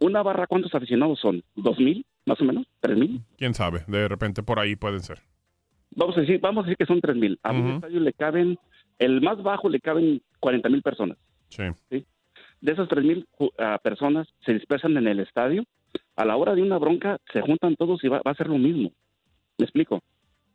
[0.00, 1.44] Una barra, ¿cuántos aficionados son?
[1.54, 2.66] ¿Dos mil, más o menos?
[2.80, 3.22] ¿Tres mil?
[3.38, 3.84] ¿Quién sabe?
[3.86, 5.22] De repente por ahí pueden ser.
[5.94, 7.38] Vamos a decir, vamos a decir que son tres mil.
[7.42, 7.74] A un Ujú.
[7.76, 8.58] estadio le caben,
[8.98, 11.16] el más bajo le caben 40 mil personas.
[11.48, 11.62] Sí.
[12.60, 15.64] De esas tres mil ju- ah, personas se dispersan en el estadio.
[16.16, 18.58] A la hora de una bronca se juntan todos y va, va a ser lo
[18.58, 18.92] mismo.
[19.58, 20.02] ¿Me explico?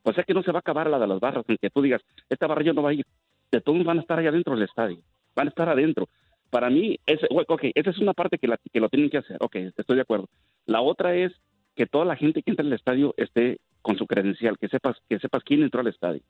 [0.03, 2.01] O sea que no se va a acabar la de las barras, aunque tú digas,
[2.29, 3.05] esta barra yo no va a ir.
[3.51, 4.97] De todos van a estar allá adentro del estadio.
[5.35, 6.07] Van a estar adentro.
[6.49, 9.37] Para mí, ese, ok, esa es una parte que, la, que lo tienen que hacer.
[9.39, 10.27] Ok, estoy de acuerdo.
[10.65, 11.31] La otra es
[11.75, 15.19] que toda la gente que entra al estadio esté con su credencial, que sepas, que
[15.19, 16.21] sepas quién entró al estadio.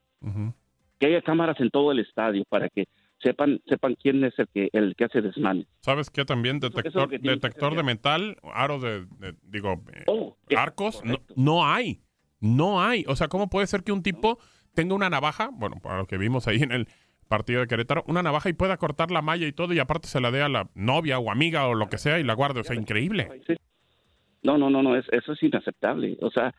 [1.00, 2.88] Que haya cámaras en todo el estadio para que
[3.20, 5.66] sepan, sepan quién es el que, el que hace desmanes.
[5.82, 6.26] ¿Sabes qué?
[6.26, 11.66] También detector, que detector de metal, aros de, de- digo, eh, Oh, arcos, no, no
[11.68, 12.02] hay.
[12.40, 13.04] No hay.
[13.08, 14.40] O sea, ¿cómo puede ser que un tipo
[14.74, 15.50] tenga una navaja?
[15.54, 16.88] Bueno, para lo que vimos ahí en el
[17.28, 20.20] partido de Querétaro, una navaja y pueda cortar la malla y todo y aparte se
[20.20, 22.60] la dé a la novia o amiga o lo que sea y la guarde.
[22.60, 23.30] O sea, increíble.
[24.44, 26.18] No, no, no, no, es, eso es inaceptable.
[26.22, 26.54] O sea,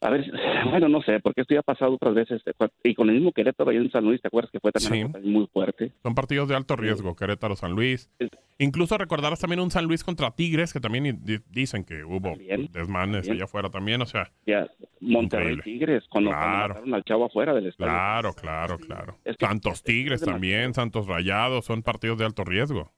[0.00, 0.30] a ver,
[0.70, 2.42] bueno, no sé, porque esto ya ha pasado otras veces.
[2.82, 5.28] Y con el mismo Querétaro ahí en San Luis, ¿te acuerdas que fue también Sí.
[5.28, 5.92] muy fuerte?
[6.02, 8.10] Son partidos de alto riesgo, Querétaro, San Luis.
[8.58, 12.34] Incluso recordarás también un San Luis contra Tigres, que también di- dicen que hubo
[12.70, 13.32] desmanes también.
[13.32, 14.02] allá afuera también.
[14.02, 14.68] O sea, Ya,
[15.00, 15.62] Monterrey Increíble.
[15.64, 16.82] Tigres, cuando, Claro.
[16.92, 17.90] al chavo afuera del estadio.
[17.90, 19.16] claro, claro, claro.
[19.24, 22.92] Es que- Santos Tigres también, Santos Rayados, son partidos de alto riesgo.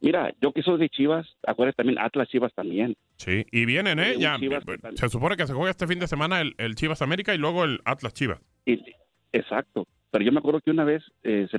[0.00, 2.96] Mira, yo que soy de Chivas, acuérdate también, Atlas Chivas también.
[3.16, 4.14] Sí, y vienen, ¿eh?
[4.18, 4.62] Ya, Chivas
[4.94, 7.64] se supone que se juega este fin de semana el, el Chivas América y luego
[7.64, 8.40] el Atlas Chivas.
[8.64, 8.80] Y-
[9.32, 9.86] exacto.
[10.10, 11.58] Pero yo me acuerdo que una vez eh, se-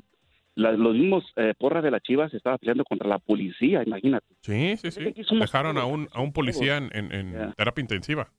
[0.55, 4.25] la- los mismos eh, porras de la Chivas estaban peleando contra la policía, imagínate.
[4.41, 5.13] Sí, sí, sí.
[5.39, 8.29] Dejaron a un, a un policía en, en- en terapia intensiva.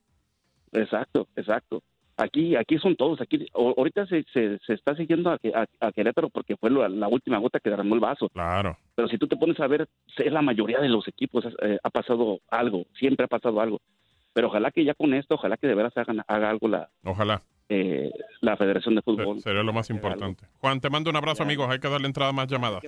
[0.72, 1.82] Exacto, exacto.
[2.16, 3.18] Aquí, aquí son todos.
[3.22, 7.08] Aquí, ahorita se, se, se está siguiendo a, a, a Querétaro porque fue la, la
[7.08, 8.28] última gota que derramó el vaso.
[8.28, 8.76] Claro.
[9.00, 9.88] Pero si tú te pones a ver,
[10.18, 13.80] es la mayoría de los equipos eh, ha pasado algo, siempre ha pasado algo.
[14.34, 17.40] Pero ojalá que ya con esto, ojalá que de veras hagan, haga algo la, Ojalá.
[17.70, 18.10] eh,
[18.42, 19.40] la Federación de Fútbol.
[19.40, 20.44] Sería lo más importante.
[20.58, 21.66] Juan, te mando un abrazo, amigos.
[21.70, 22.82] Hay que darle entrada a más llamadas.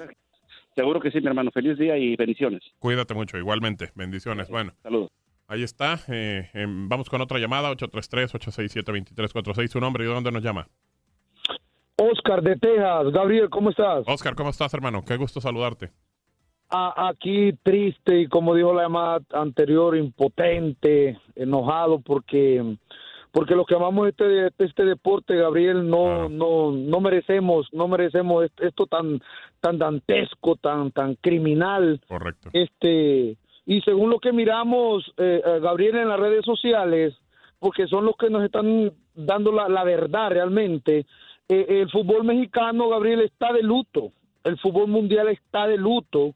[0.77, 1.51] Seguro que sí, mi hermano.
[1.51, 2.61] Feliz día y bendiciones.
[2.79, 3.91] Cuídate mucho, igualmente.
[3.95, 4.51] Bendiciones.
[4.51, 4.75] Bueno.
[4.83, 5.11] Saludos.
[5.49, 5.99] Ahí está.
[6.09, 9.69] eh, em, vamos con otra llamada, 833-867-2346.
[9.69, 10.69] Su nombre y de dónde nos llama.
[11.97, 13.13] Oscar de Texas.
[13.13, 14.03] Gabriel, ¿cómo estás?
[14.07, 15.05] Oscar, ¿cómo estás, hermano?
[15.05, 15.91] Qué gusto saludarte.
[16.73, 22.77] A- aquí triste y como dijo la llamada anterior, impotente, enojado porque
[23.31, 28.61] porque los que amamos este este deporte, Gabriel, no no no merecemos no merecemos est-
[28.61, 29.21] esto tan
[29.61, 32.01] tan dantesco, tan tan criminal.
[32.09, 32.51] Correcto.
[32.53, 37.15] Este y según lo que miramos, eh, eh, Gabriel en las redes sociales,
[37.61, 41.07] porque son los que nos están dando la, la verdad realmente.
[41.49, 44.11] eh, el fútbol mexicano, Gabriel, está de luto.
[44.45, 46.35] El fútbol mundial está de luto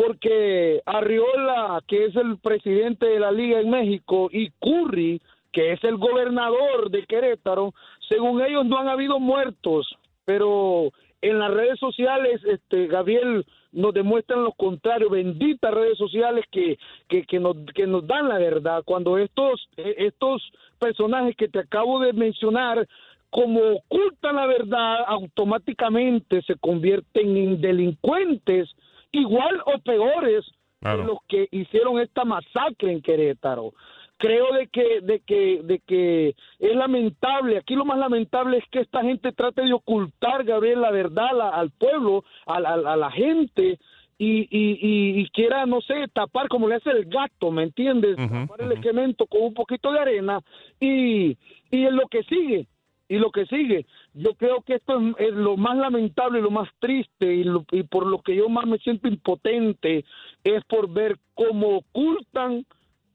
[0.00, 5.20] porque Arriola, que es el presidente de la liga en México, y Curry,
[5.52, 7.74] que es el gobernador de Querétaro,
[8.08, 9.94] según ellos no han habido muertos,
[10.24, 10.90] pero
[11.20, 17.24] en las redes sociales, este Gabriel nos demuestran lo contrario, benditas redes sociales que, que,
[17.24, 22.00] que nos, que nos dan la verdad, cuando estos, eh, estos personajes que te acabo
[22.00, 22.88] de mencionar,
[23.28, 28.70] como ocultan la verdad, automáticamente se convierten en delincuentes
[29.12, 30.44] igual o peores
[30.80, 31.02] Claro.
[31.02, 33.72] que los que hicieron esta masacre en Querétaro.
[34.16, 37.58] Creo de que, de que, de que es lamentable.
[37.58, 41.50] Aquí lo más lamentable es que esta gente trate de ocultar, Gabriel, la verdad la-
[41.50, 43.78] al pueblo, a, la- a la gente.
[44.18, 48.16] Y, y, y, y quiera, no sé, tapar como le hace el gato, ¿me entiendes?
[48.16, 50.40] tapar el excremento con un poquito de arena
[50.78, 51.38] y,
[51.70, 52.66] y es lo que sigue
[53.10, 53.84] y lo que sigue.
[54.14, 57.82] Yo creo que esto es, es lo más lamentable lo más triste y, lo- y
[57.82, 60.04] por lo que yo más me siento impotente
[60.44, 62.64] es por ver cómo ocultan,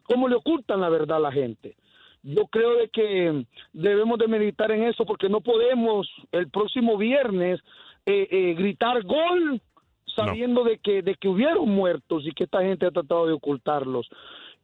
[0.04, 1.76] cómo le ocultan la verdad a la gente.
[2.24, 7.60] Yo creo de que debemos de meditar en eso porque no podemos el próximo viernes
[8.06, 9.62] eh, eh, gritar gol
[10.16, 14.08] sabiendo de que de que hubieron muertos y que esta gente ha tratado de ocultarlos.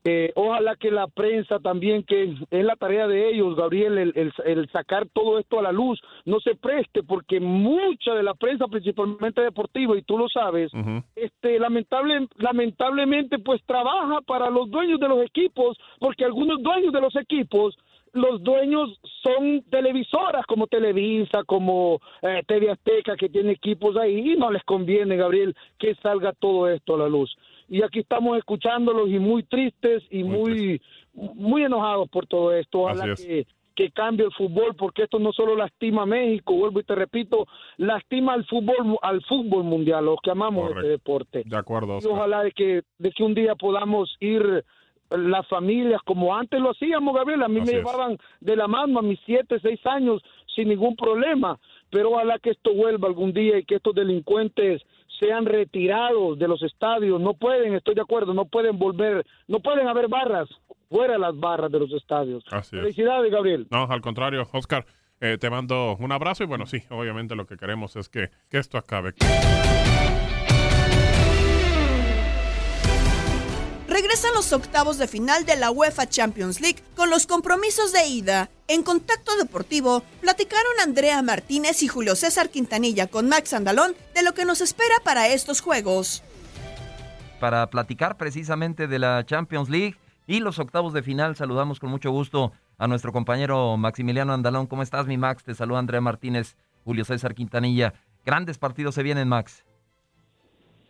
[0.03, 4.33] Eh, ojalá que la prensa también, que es la tarea de ellos, Gabriel, el, el-
[4.45, 8.65] el sacar todo esto a la luz, no se preste, porque mucha de la prensa,
[8.67, 10.71] principalmente deportiva, y tú lo sabes,
[11.15, 17.01] este lamentable lamentablemente pues trabaja para los dueños de los equipos porque algunos dueños de
[17.01, 17.77] los equipos
[18.13, 24.35] los dueños son televisoras como Televisa, como eh, TV Azteca, que tiene equipos ahí, y
[24.35, 27.33] no les conviene, Gabriel, que salga todo esto a la luz.
[27.71, 30.81] Y aquí estamos escuchándolos y muy tristes y muy,
[31.13, 32.81] muy enojados por todo esto.
[32.81, 33.25] Ojalá es.
[33.25, 36.95] que, que cambie el fútbol, porque esto no solo lastima a México, vuelvo y te
[36.95, 37.47] repito,
[37.77, 41.43] lastima al fútbol, al fútbol mundial, los que amamos este deporte.
[41.45, 41.99] De acuerdo.
[42.01, 44.65] Y ojalá de que, de que un día podamos ir
[45.09, 47.43] las familias como antes lo hacíamos, Gabriel.
[47.43, 47.71] A mí me es.
[47.71, 50.21] llevaban de la mano a mis siete, seis años
[50.53, 51.57] sin ningún problema.
[51.89, 54.81] Pero ojalá que esto vuelva algún día y que estos delincuentes
[55.21, 57.21] sean retirados de los estadios.
[57.21, 60.49] No pueden, estoy de acuerdo, no pueden volver, no pueden haber barras,
[60.89, 62.43] fuera las barras de los estadios.
[62.49, 62.81] Así es.
[62.81, 63.67] Felicidades, Gabriel.
[63.69, 64.85] No, al contrario, Oscar,
[65.21, 68.57] eh, te mando un abrazo y bueno, sí, obviamente lo que queremos es que, que
[68.57, 69.13] esto acabe.
[73.87, 78.49] Regresan los octavos de final de la UEFA Champions League con los compromisos de ida.
[78.73, 84.31] En Contacto Deportivo platicaron Andrea Martínez y Julio César Quintanilla con Max Andalón de lo
[84.31, 86.23] que nos espera para estos juegos.
[87.41, 89.95] para platicar precisamente de la Champions League
[90.25, 91.35] y los octavos de final.
[91.35, 94.67] Saludamos con mucho gusto a nuestro compañero Maximiliano Andalón.
[94.67, 95.43] ¿Cómo estás, mi Max?
[95.43, 96.55] Te saluda Andrea Martínez,
[96.85, 97.93] Julio César Quintanilla.
[98.25, 99.65] Grandes partidos se vienen, Max.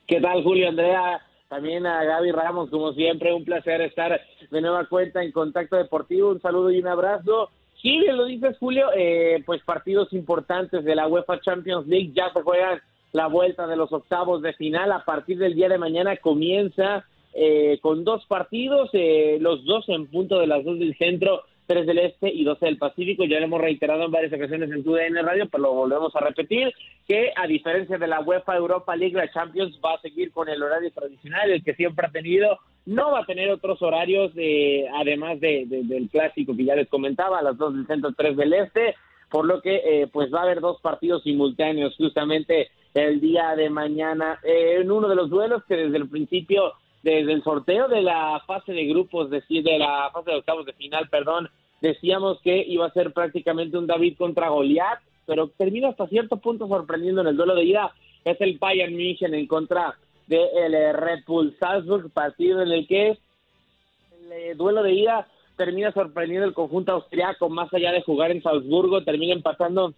[0.07, 1.19] ¿Qué tal, Julio Andrea?
[1.49, 4.21] También a Gaby Ramos, como siempre, un placer estar
[4.51, 6.29] de nueva cuenta en Contacto Deportivo.
[6.29, 7.49] Un saludo y un abrazo.
[7.81, 12.31] Sí, bien lo dices, Julio, eh, pues partidos importantes de la UEFA Champions League ya
[12.31, 12.79] se juegan
[13.11, 14.91] la vuelta de los octavos de final.
[14.91, 20.05] A partir del día de mañana comienza eh, con dos partidos, eh, los dos en
[20.07, 23.23] punto de las dos del centro, tres del este y dos del Pacífico.
[23.23, 26.19] Ya lo hemos reiterado en varias ocasiones en tu DN Radio, pero lo volvemos a
[26.19, 26.71] repetir,
[27.07, 30.61] que a diferencia de la UEFA Europa League, la Champions va a seguir con el
[30.61, 32.59] horario tradicional, el que siempre ha tenido.
[32.85, 36.89] No va a tener otros horarios, eh, además de, de- del clásico que ya les
[36.89, 38.95] comentaba, a las dos del centro, tres del este,
[39.29, 43.69] por lo que eh, pues va a haber dos partidos simultáneos justamente el día de
[43.69, 46.73] mañana eh, en uno de los duelos que desde el principio
[47.03, 50.73] desde el sorteo de la fase de grupos decir de la fase de octavos de
[50.73, 51.47] final perdón
[51.79, 56.67] decíamos que iba a ser prácticamente un David contra Goliat pero termina hasta cierto punto
[56.67, 57.93] sorprendiendo en el duelo de ida
[58.25, 59.95] es el Bayern München en contra
[60.39, 65.27] del eh, Red Bull Salzburg partido en el que el eh, duelo de ida
[65.57, 69.93] termina sorprendiendo el conjunto austriaco más allá de jugar en Salzburgo termina empatando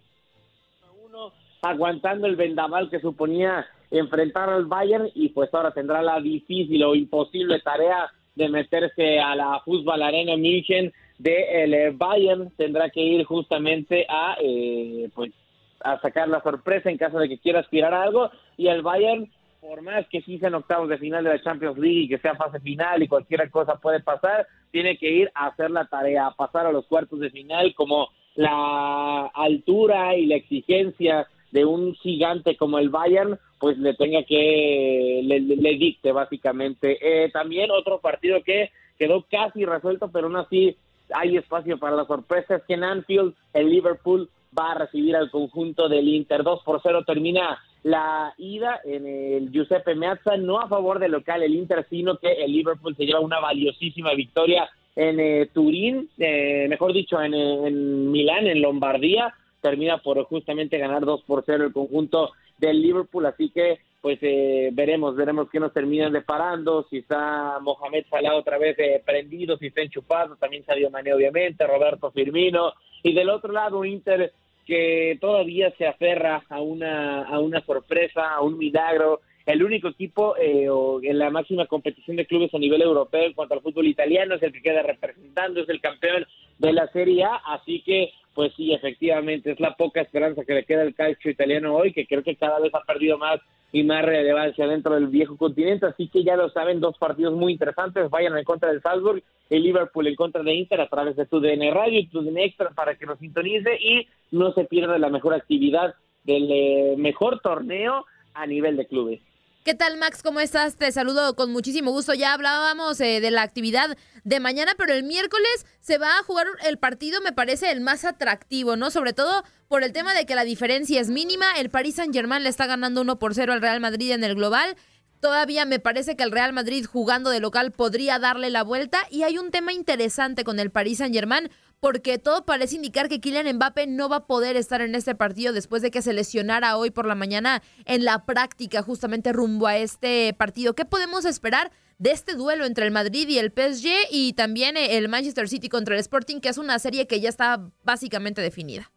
[1.62, 6.94] aguantando el vendaval que suponía enfrentar al Bayern y pues ahora tendrá la difícil o
[6.94, 12.50] imposible tarea de meterse a la Fútbol Arena München de el eh, Bayern.
[12.56, 15.32] Tendrá que ir justamente a eh, pues
[15.80, 19.30] a sacar la sorpresa en caso de que quiera aspirar a algo y el Bayern
[19.66, 22.34] por más que sí sean octavos de final de la Champions League y que sea
[22.34, 26.34] fase final y cualquier cosa puede pasar, tiene que ir a hacer la tarea, a
[26.34, 32.58] pasar a los cuartos de final como la altura y la exigencia de un gigante
[32.58, 36.98] como el Bayern, pues le tenga que, le, dicte básicamente.
[37.00, 40.76] Eh, también otro partido que quedó casi resuelto, pero aún así
[41.14, 45.30] hay espacio para la sorpresa, es que en Anfield el Liverpool va a recibir al
[45.30, 46.42] conjunto del Inter.
[46.42, 51.42] 2 por 0 termina la ida en el Giuseppe Meazza, no a favor del local
[51.42, 56.66] el Inter, sino que el Liverpool se lleva una valiosísima victoria en eh, Turín, eh,
[56.68, 61.72] mejor dicho, en, en, Milán, en Lombardía, termina por justamente ganar 2 por 0 el
[61.72, 67.58] conjunto del Liverpool, así que pues eh, veremos, veremos qué nos terminan deparando, si está
[67.60, 72.74] Mohamed Salah otra vez eh, prendido, si está enchufado, también Sadio Mané obviamente, Roberto Firmino,
[73.02, 74.32] y del otro lado Inter
[74.66, 80.36] que todavía se aferra a una, a una sorpresa, a un milagro, el único equipo
[80.36, 80.68] eh,
[81.02, 84.42] en la máxima competición de clubes a nivel europeo en cuanto al fútbol italiano, es
[84.42, 86.26] el que queda representando, es el campeón
[86.58, 90.64] de la Serie A, así que pues sí, efectivamente, es la poca esperanza que le
[90.64, 93.40] queda al calcio italiano hoy, que creo que cada vez ha perdido más
[93.74, 97.54] y más relevancia dentro del viejo continente, así que ya lo saben, dos partidos muy
[97.54, 99.20] interesantes, vayan en contra del Salzburg,
[99.50, 102.44] el Liverpool en contra de Inter a través de tu DN Radio y tu DN
[102.44, 107.40] Extra para que nos sintonice y no se pierda la mejor actividad del eh, mejor
[107.40, 109.20] torneo a nivel de clubes.
[109.64, 110.22] ¿Qué tal, Max?
[110.22, 110.76] ¿Cómo estás?
[110.76, 112.12] Te saludo con muchísimo gusto.
[112.12, 116.46] Ya hablábamos eh, de la actividad de mañana, pero el miércoles se va a jugar
[116.66, 118.90] el partido, me parece, el más atractivo, ¿no?
[118.90, 121.46] Sobre todo por el tema de que la diferencia es mínima.
[121.56, 124.76] El Paris Saint-Germain le está ganando 1 por 0 al Real Madrid en el global.
[125.20, 129.06] Todavía me parece que el Real Madrid jugando de local podría darle la vuelta.
[129.10, 131.48] Y hay un tema interesante con el Paris Saint-Germain
[131.84, 135.52] porque todo parece indicar que Kylian Mbappe no va a poder estar en este partido
[135.52, 139.76] después de que se lesionara hoy por la mañana en la práctica justamente rumbo a
[139.76, 140.72] este partido.
[140.72, 145.10] ¿Qué podemos esperar de este duelo entre el Madrid y el PSG y también el
[145.10, 148.90] Manchester City contra el Sporting, que es una serie que ya está básicamente definida?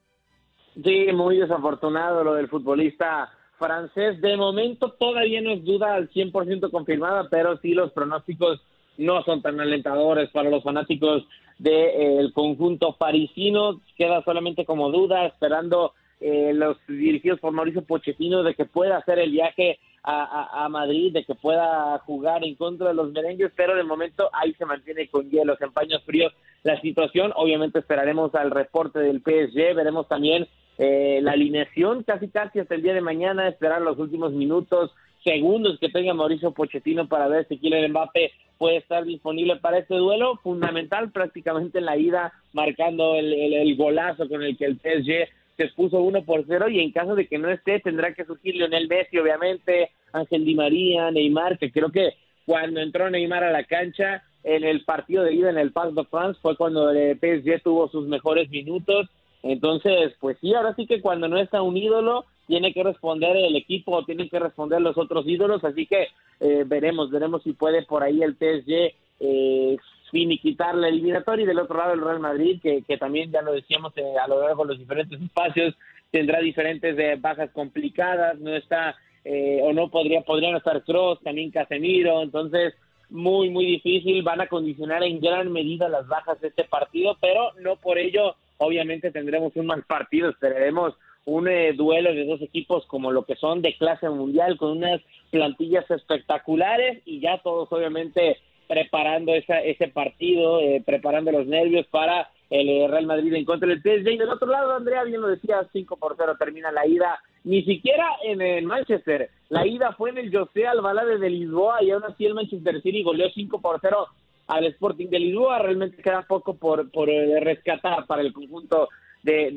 [0.81, 3.29] Sí, muy desafortunado lo del futbolista
[3.59, 4.21] francés.
[4.21, 8.61] De momento todavía no es duda al 100% confirmada, pero sí los pronósticos
[8.97, 11.25] no son tan alentadores para los fanáticos
[11.59, 13.81] del conjunto parisino.
[13.97, 19.19] Queda solamente como duda, esperando eh, los dirigidos por Mauricio Pochettino de que pueda hacer
[19.19, 19.79] el viaje
[20.09, 24.53] a, Madrid, de que pueda jugar en contra de los merengues, pero de momento ahí
[24.53, 26.33] se mantiene con hielos, en paños fríos
[26.63, 27.33] la situación.
[27.35, 32.83] Obviamente esperaremos al reporte del PSG, veremos también eh, la alineación casi casi hasta el
[32.83, 34.91] día de mañana, esperar los últimos minutos,
[35.25, 39.95] segundos que tenga Mauricio Pochettino para ver si Kylian Mbappe puede estar disponible para este
[39.95, 45.29] duelo, fundamental prácticamente en la ida, marcando el, el, golazo con el que el PSG
[45.55, 48.55] se expuso uno por cero y en caso de que no esté tendrá que surgir
[48.55, 52.13] Lionel Messi obviamente, Ángel Di María, Neymar, que creo que
[52.45, 56.05] cuando entró Neymar a la cancha en el partido de ida en el Parc de
[56.05, 59.09] France fue cuando el PSG tuvo sus mejores minutos,
[59.43, 63.55] entonces pues sí, ahora sí que cuando no está un ídolo tiene que responder el
[63.55, 66.07] equipo, tienen que responder los otros ídolos, así que
[66.39, 69.77] eh, veremos, veremos si puede por ahí el PSG eh,
[70.11, 71.43] finiquitar la eliminatoria.
[71.43, 74.27] Y del otro lado el Real Madrid, que, que también ya lo decíamos eh, a
[74.27, 75.75] lo largo de los diferentes espacios,
[76.11, 81.51] tendrá diferentes eh, bajas complicadas, no está eh, o no podría, podrían estar Cross, también
[81.51, 82.73] Casemiro, entonces
[83.09, 87.51] muy, muy difícil, van a condicionar en gran medida las bajas de este partido, pero
[87.61, 90.93] no por ello, obviamente tendremos un mal partido, esperaremos
[91.27, 95.01] un eh, duelo de dos equipos como lo que son de clase mundial, con unas
[95.29, 102.29] plantillas espectaculares y ya todos obviamente preparando esa, ese partido, eh, preparando los nervios para
[102.49, 104.07] el eh, Real Madrid en contra del PSG.
[104.09, 107.19] Y del otro lado, Andrea bien lo decía, 5 por 0 termina la ida.
[107.43, 109.29] Ni siquiera en el Manchester.
[109.49, 113.03] La ida fue en el José Albalade de Lisboa y aún así el Manchester City
[113.03, 114.07] goleó 5 por 0
[114.47, 115.59] al Sporting de Lisboa.
[115.59, 118.87] Realmente queda poco por, por rescatar para el conjunto
[119.27, 119.51] de,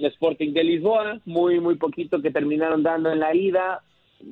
[0.00, 3.80] de, Sporting de Lisboa, muy, muy poquito que terminaron dando en la ida,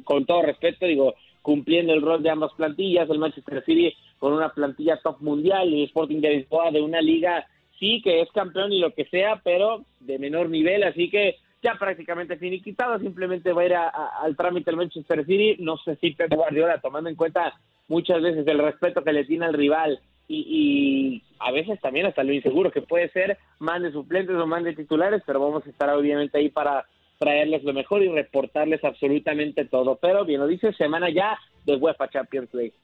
[0.02, 4.48] con todo respeto, digo, cumpliendo el rol de ambas plantillas, el Manchester City con una
[4.48, 7.46] plantilla top mundial y el Sporting de Lisboa de una liga,
[7.78, 11.76] sí, que es campeón y lo que sea, pero de menor nivel, así que ya
[11.78, 16.34] prácticamente finiquitado, simplemente va a ir al trámite el Manchester City, no sé si Pep
[16.34, 17.54] Guardiola, tomando en cuenta
[17.86, 22.32] muchas veces el respeto que le tiene al rival y, a veces también hasta lo
[22.32, 26.48] inseguro que puede ser, mande suplentes o mande titulares, pero vamos a estar obviamente ahí
[26.48, 26.86] para
[27.18, 29.96] traerles lo mejor y reportarles absolutamente todo.
[29.96, 32.74] Pero bien lo dice, semana ya de UEFA Champions League.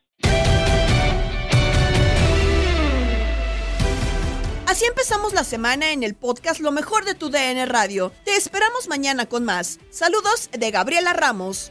[4.73, 8.11] Así empezamos la semana en el podcast Lo mejor de tu DN Radio.
[8.25, 9.79] Te esperamos mañana con más.
[9.91, 11.71] Saludos de Gabriela Ramos.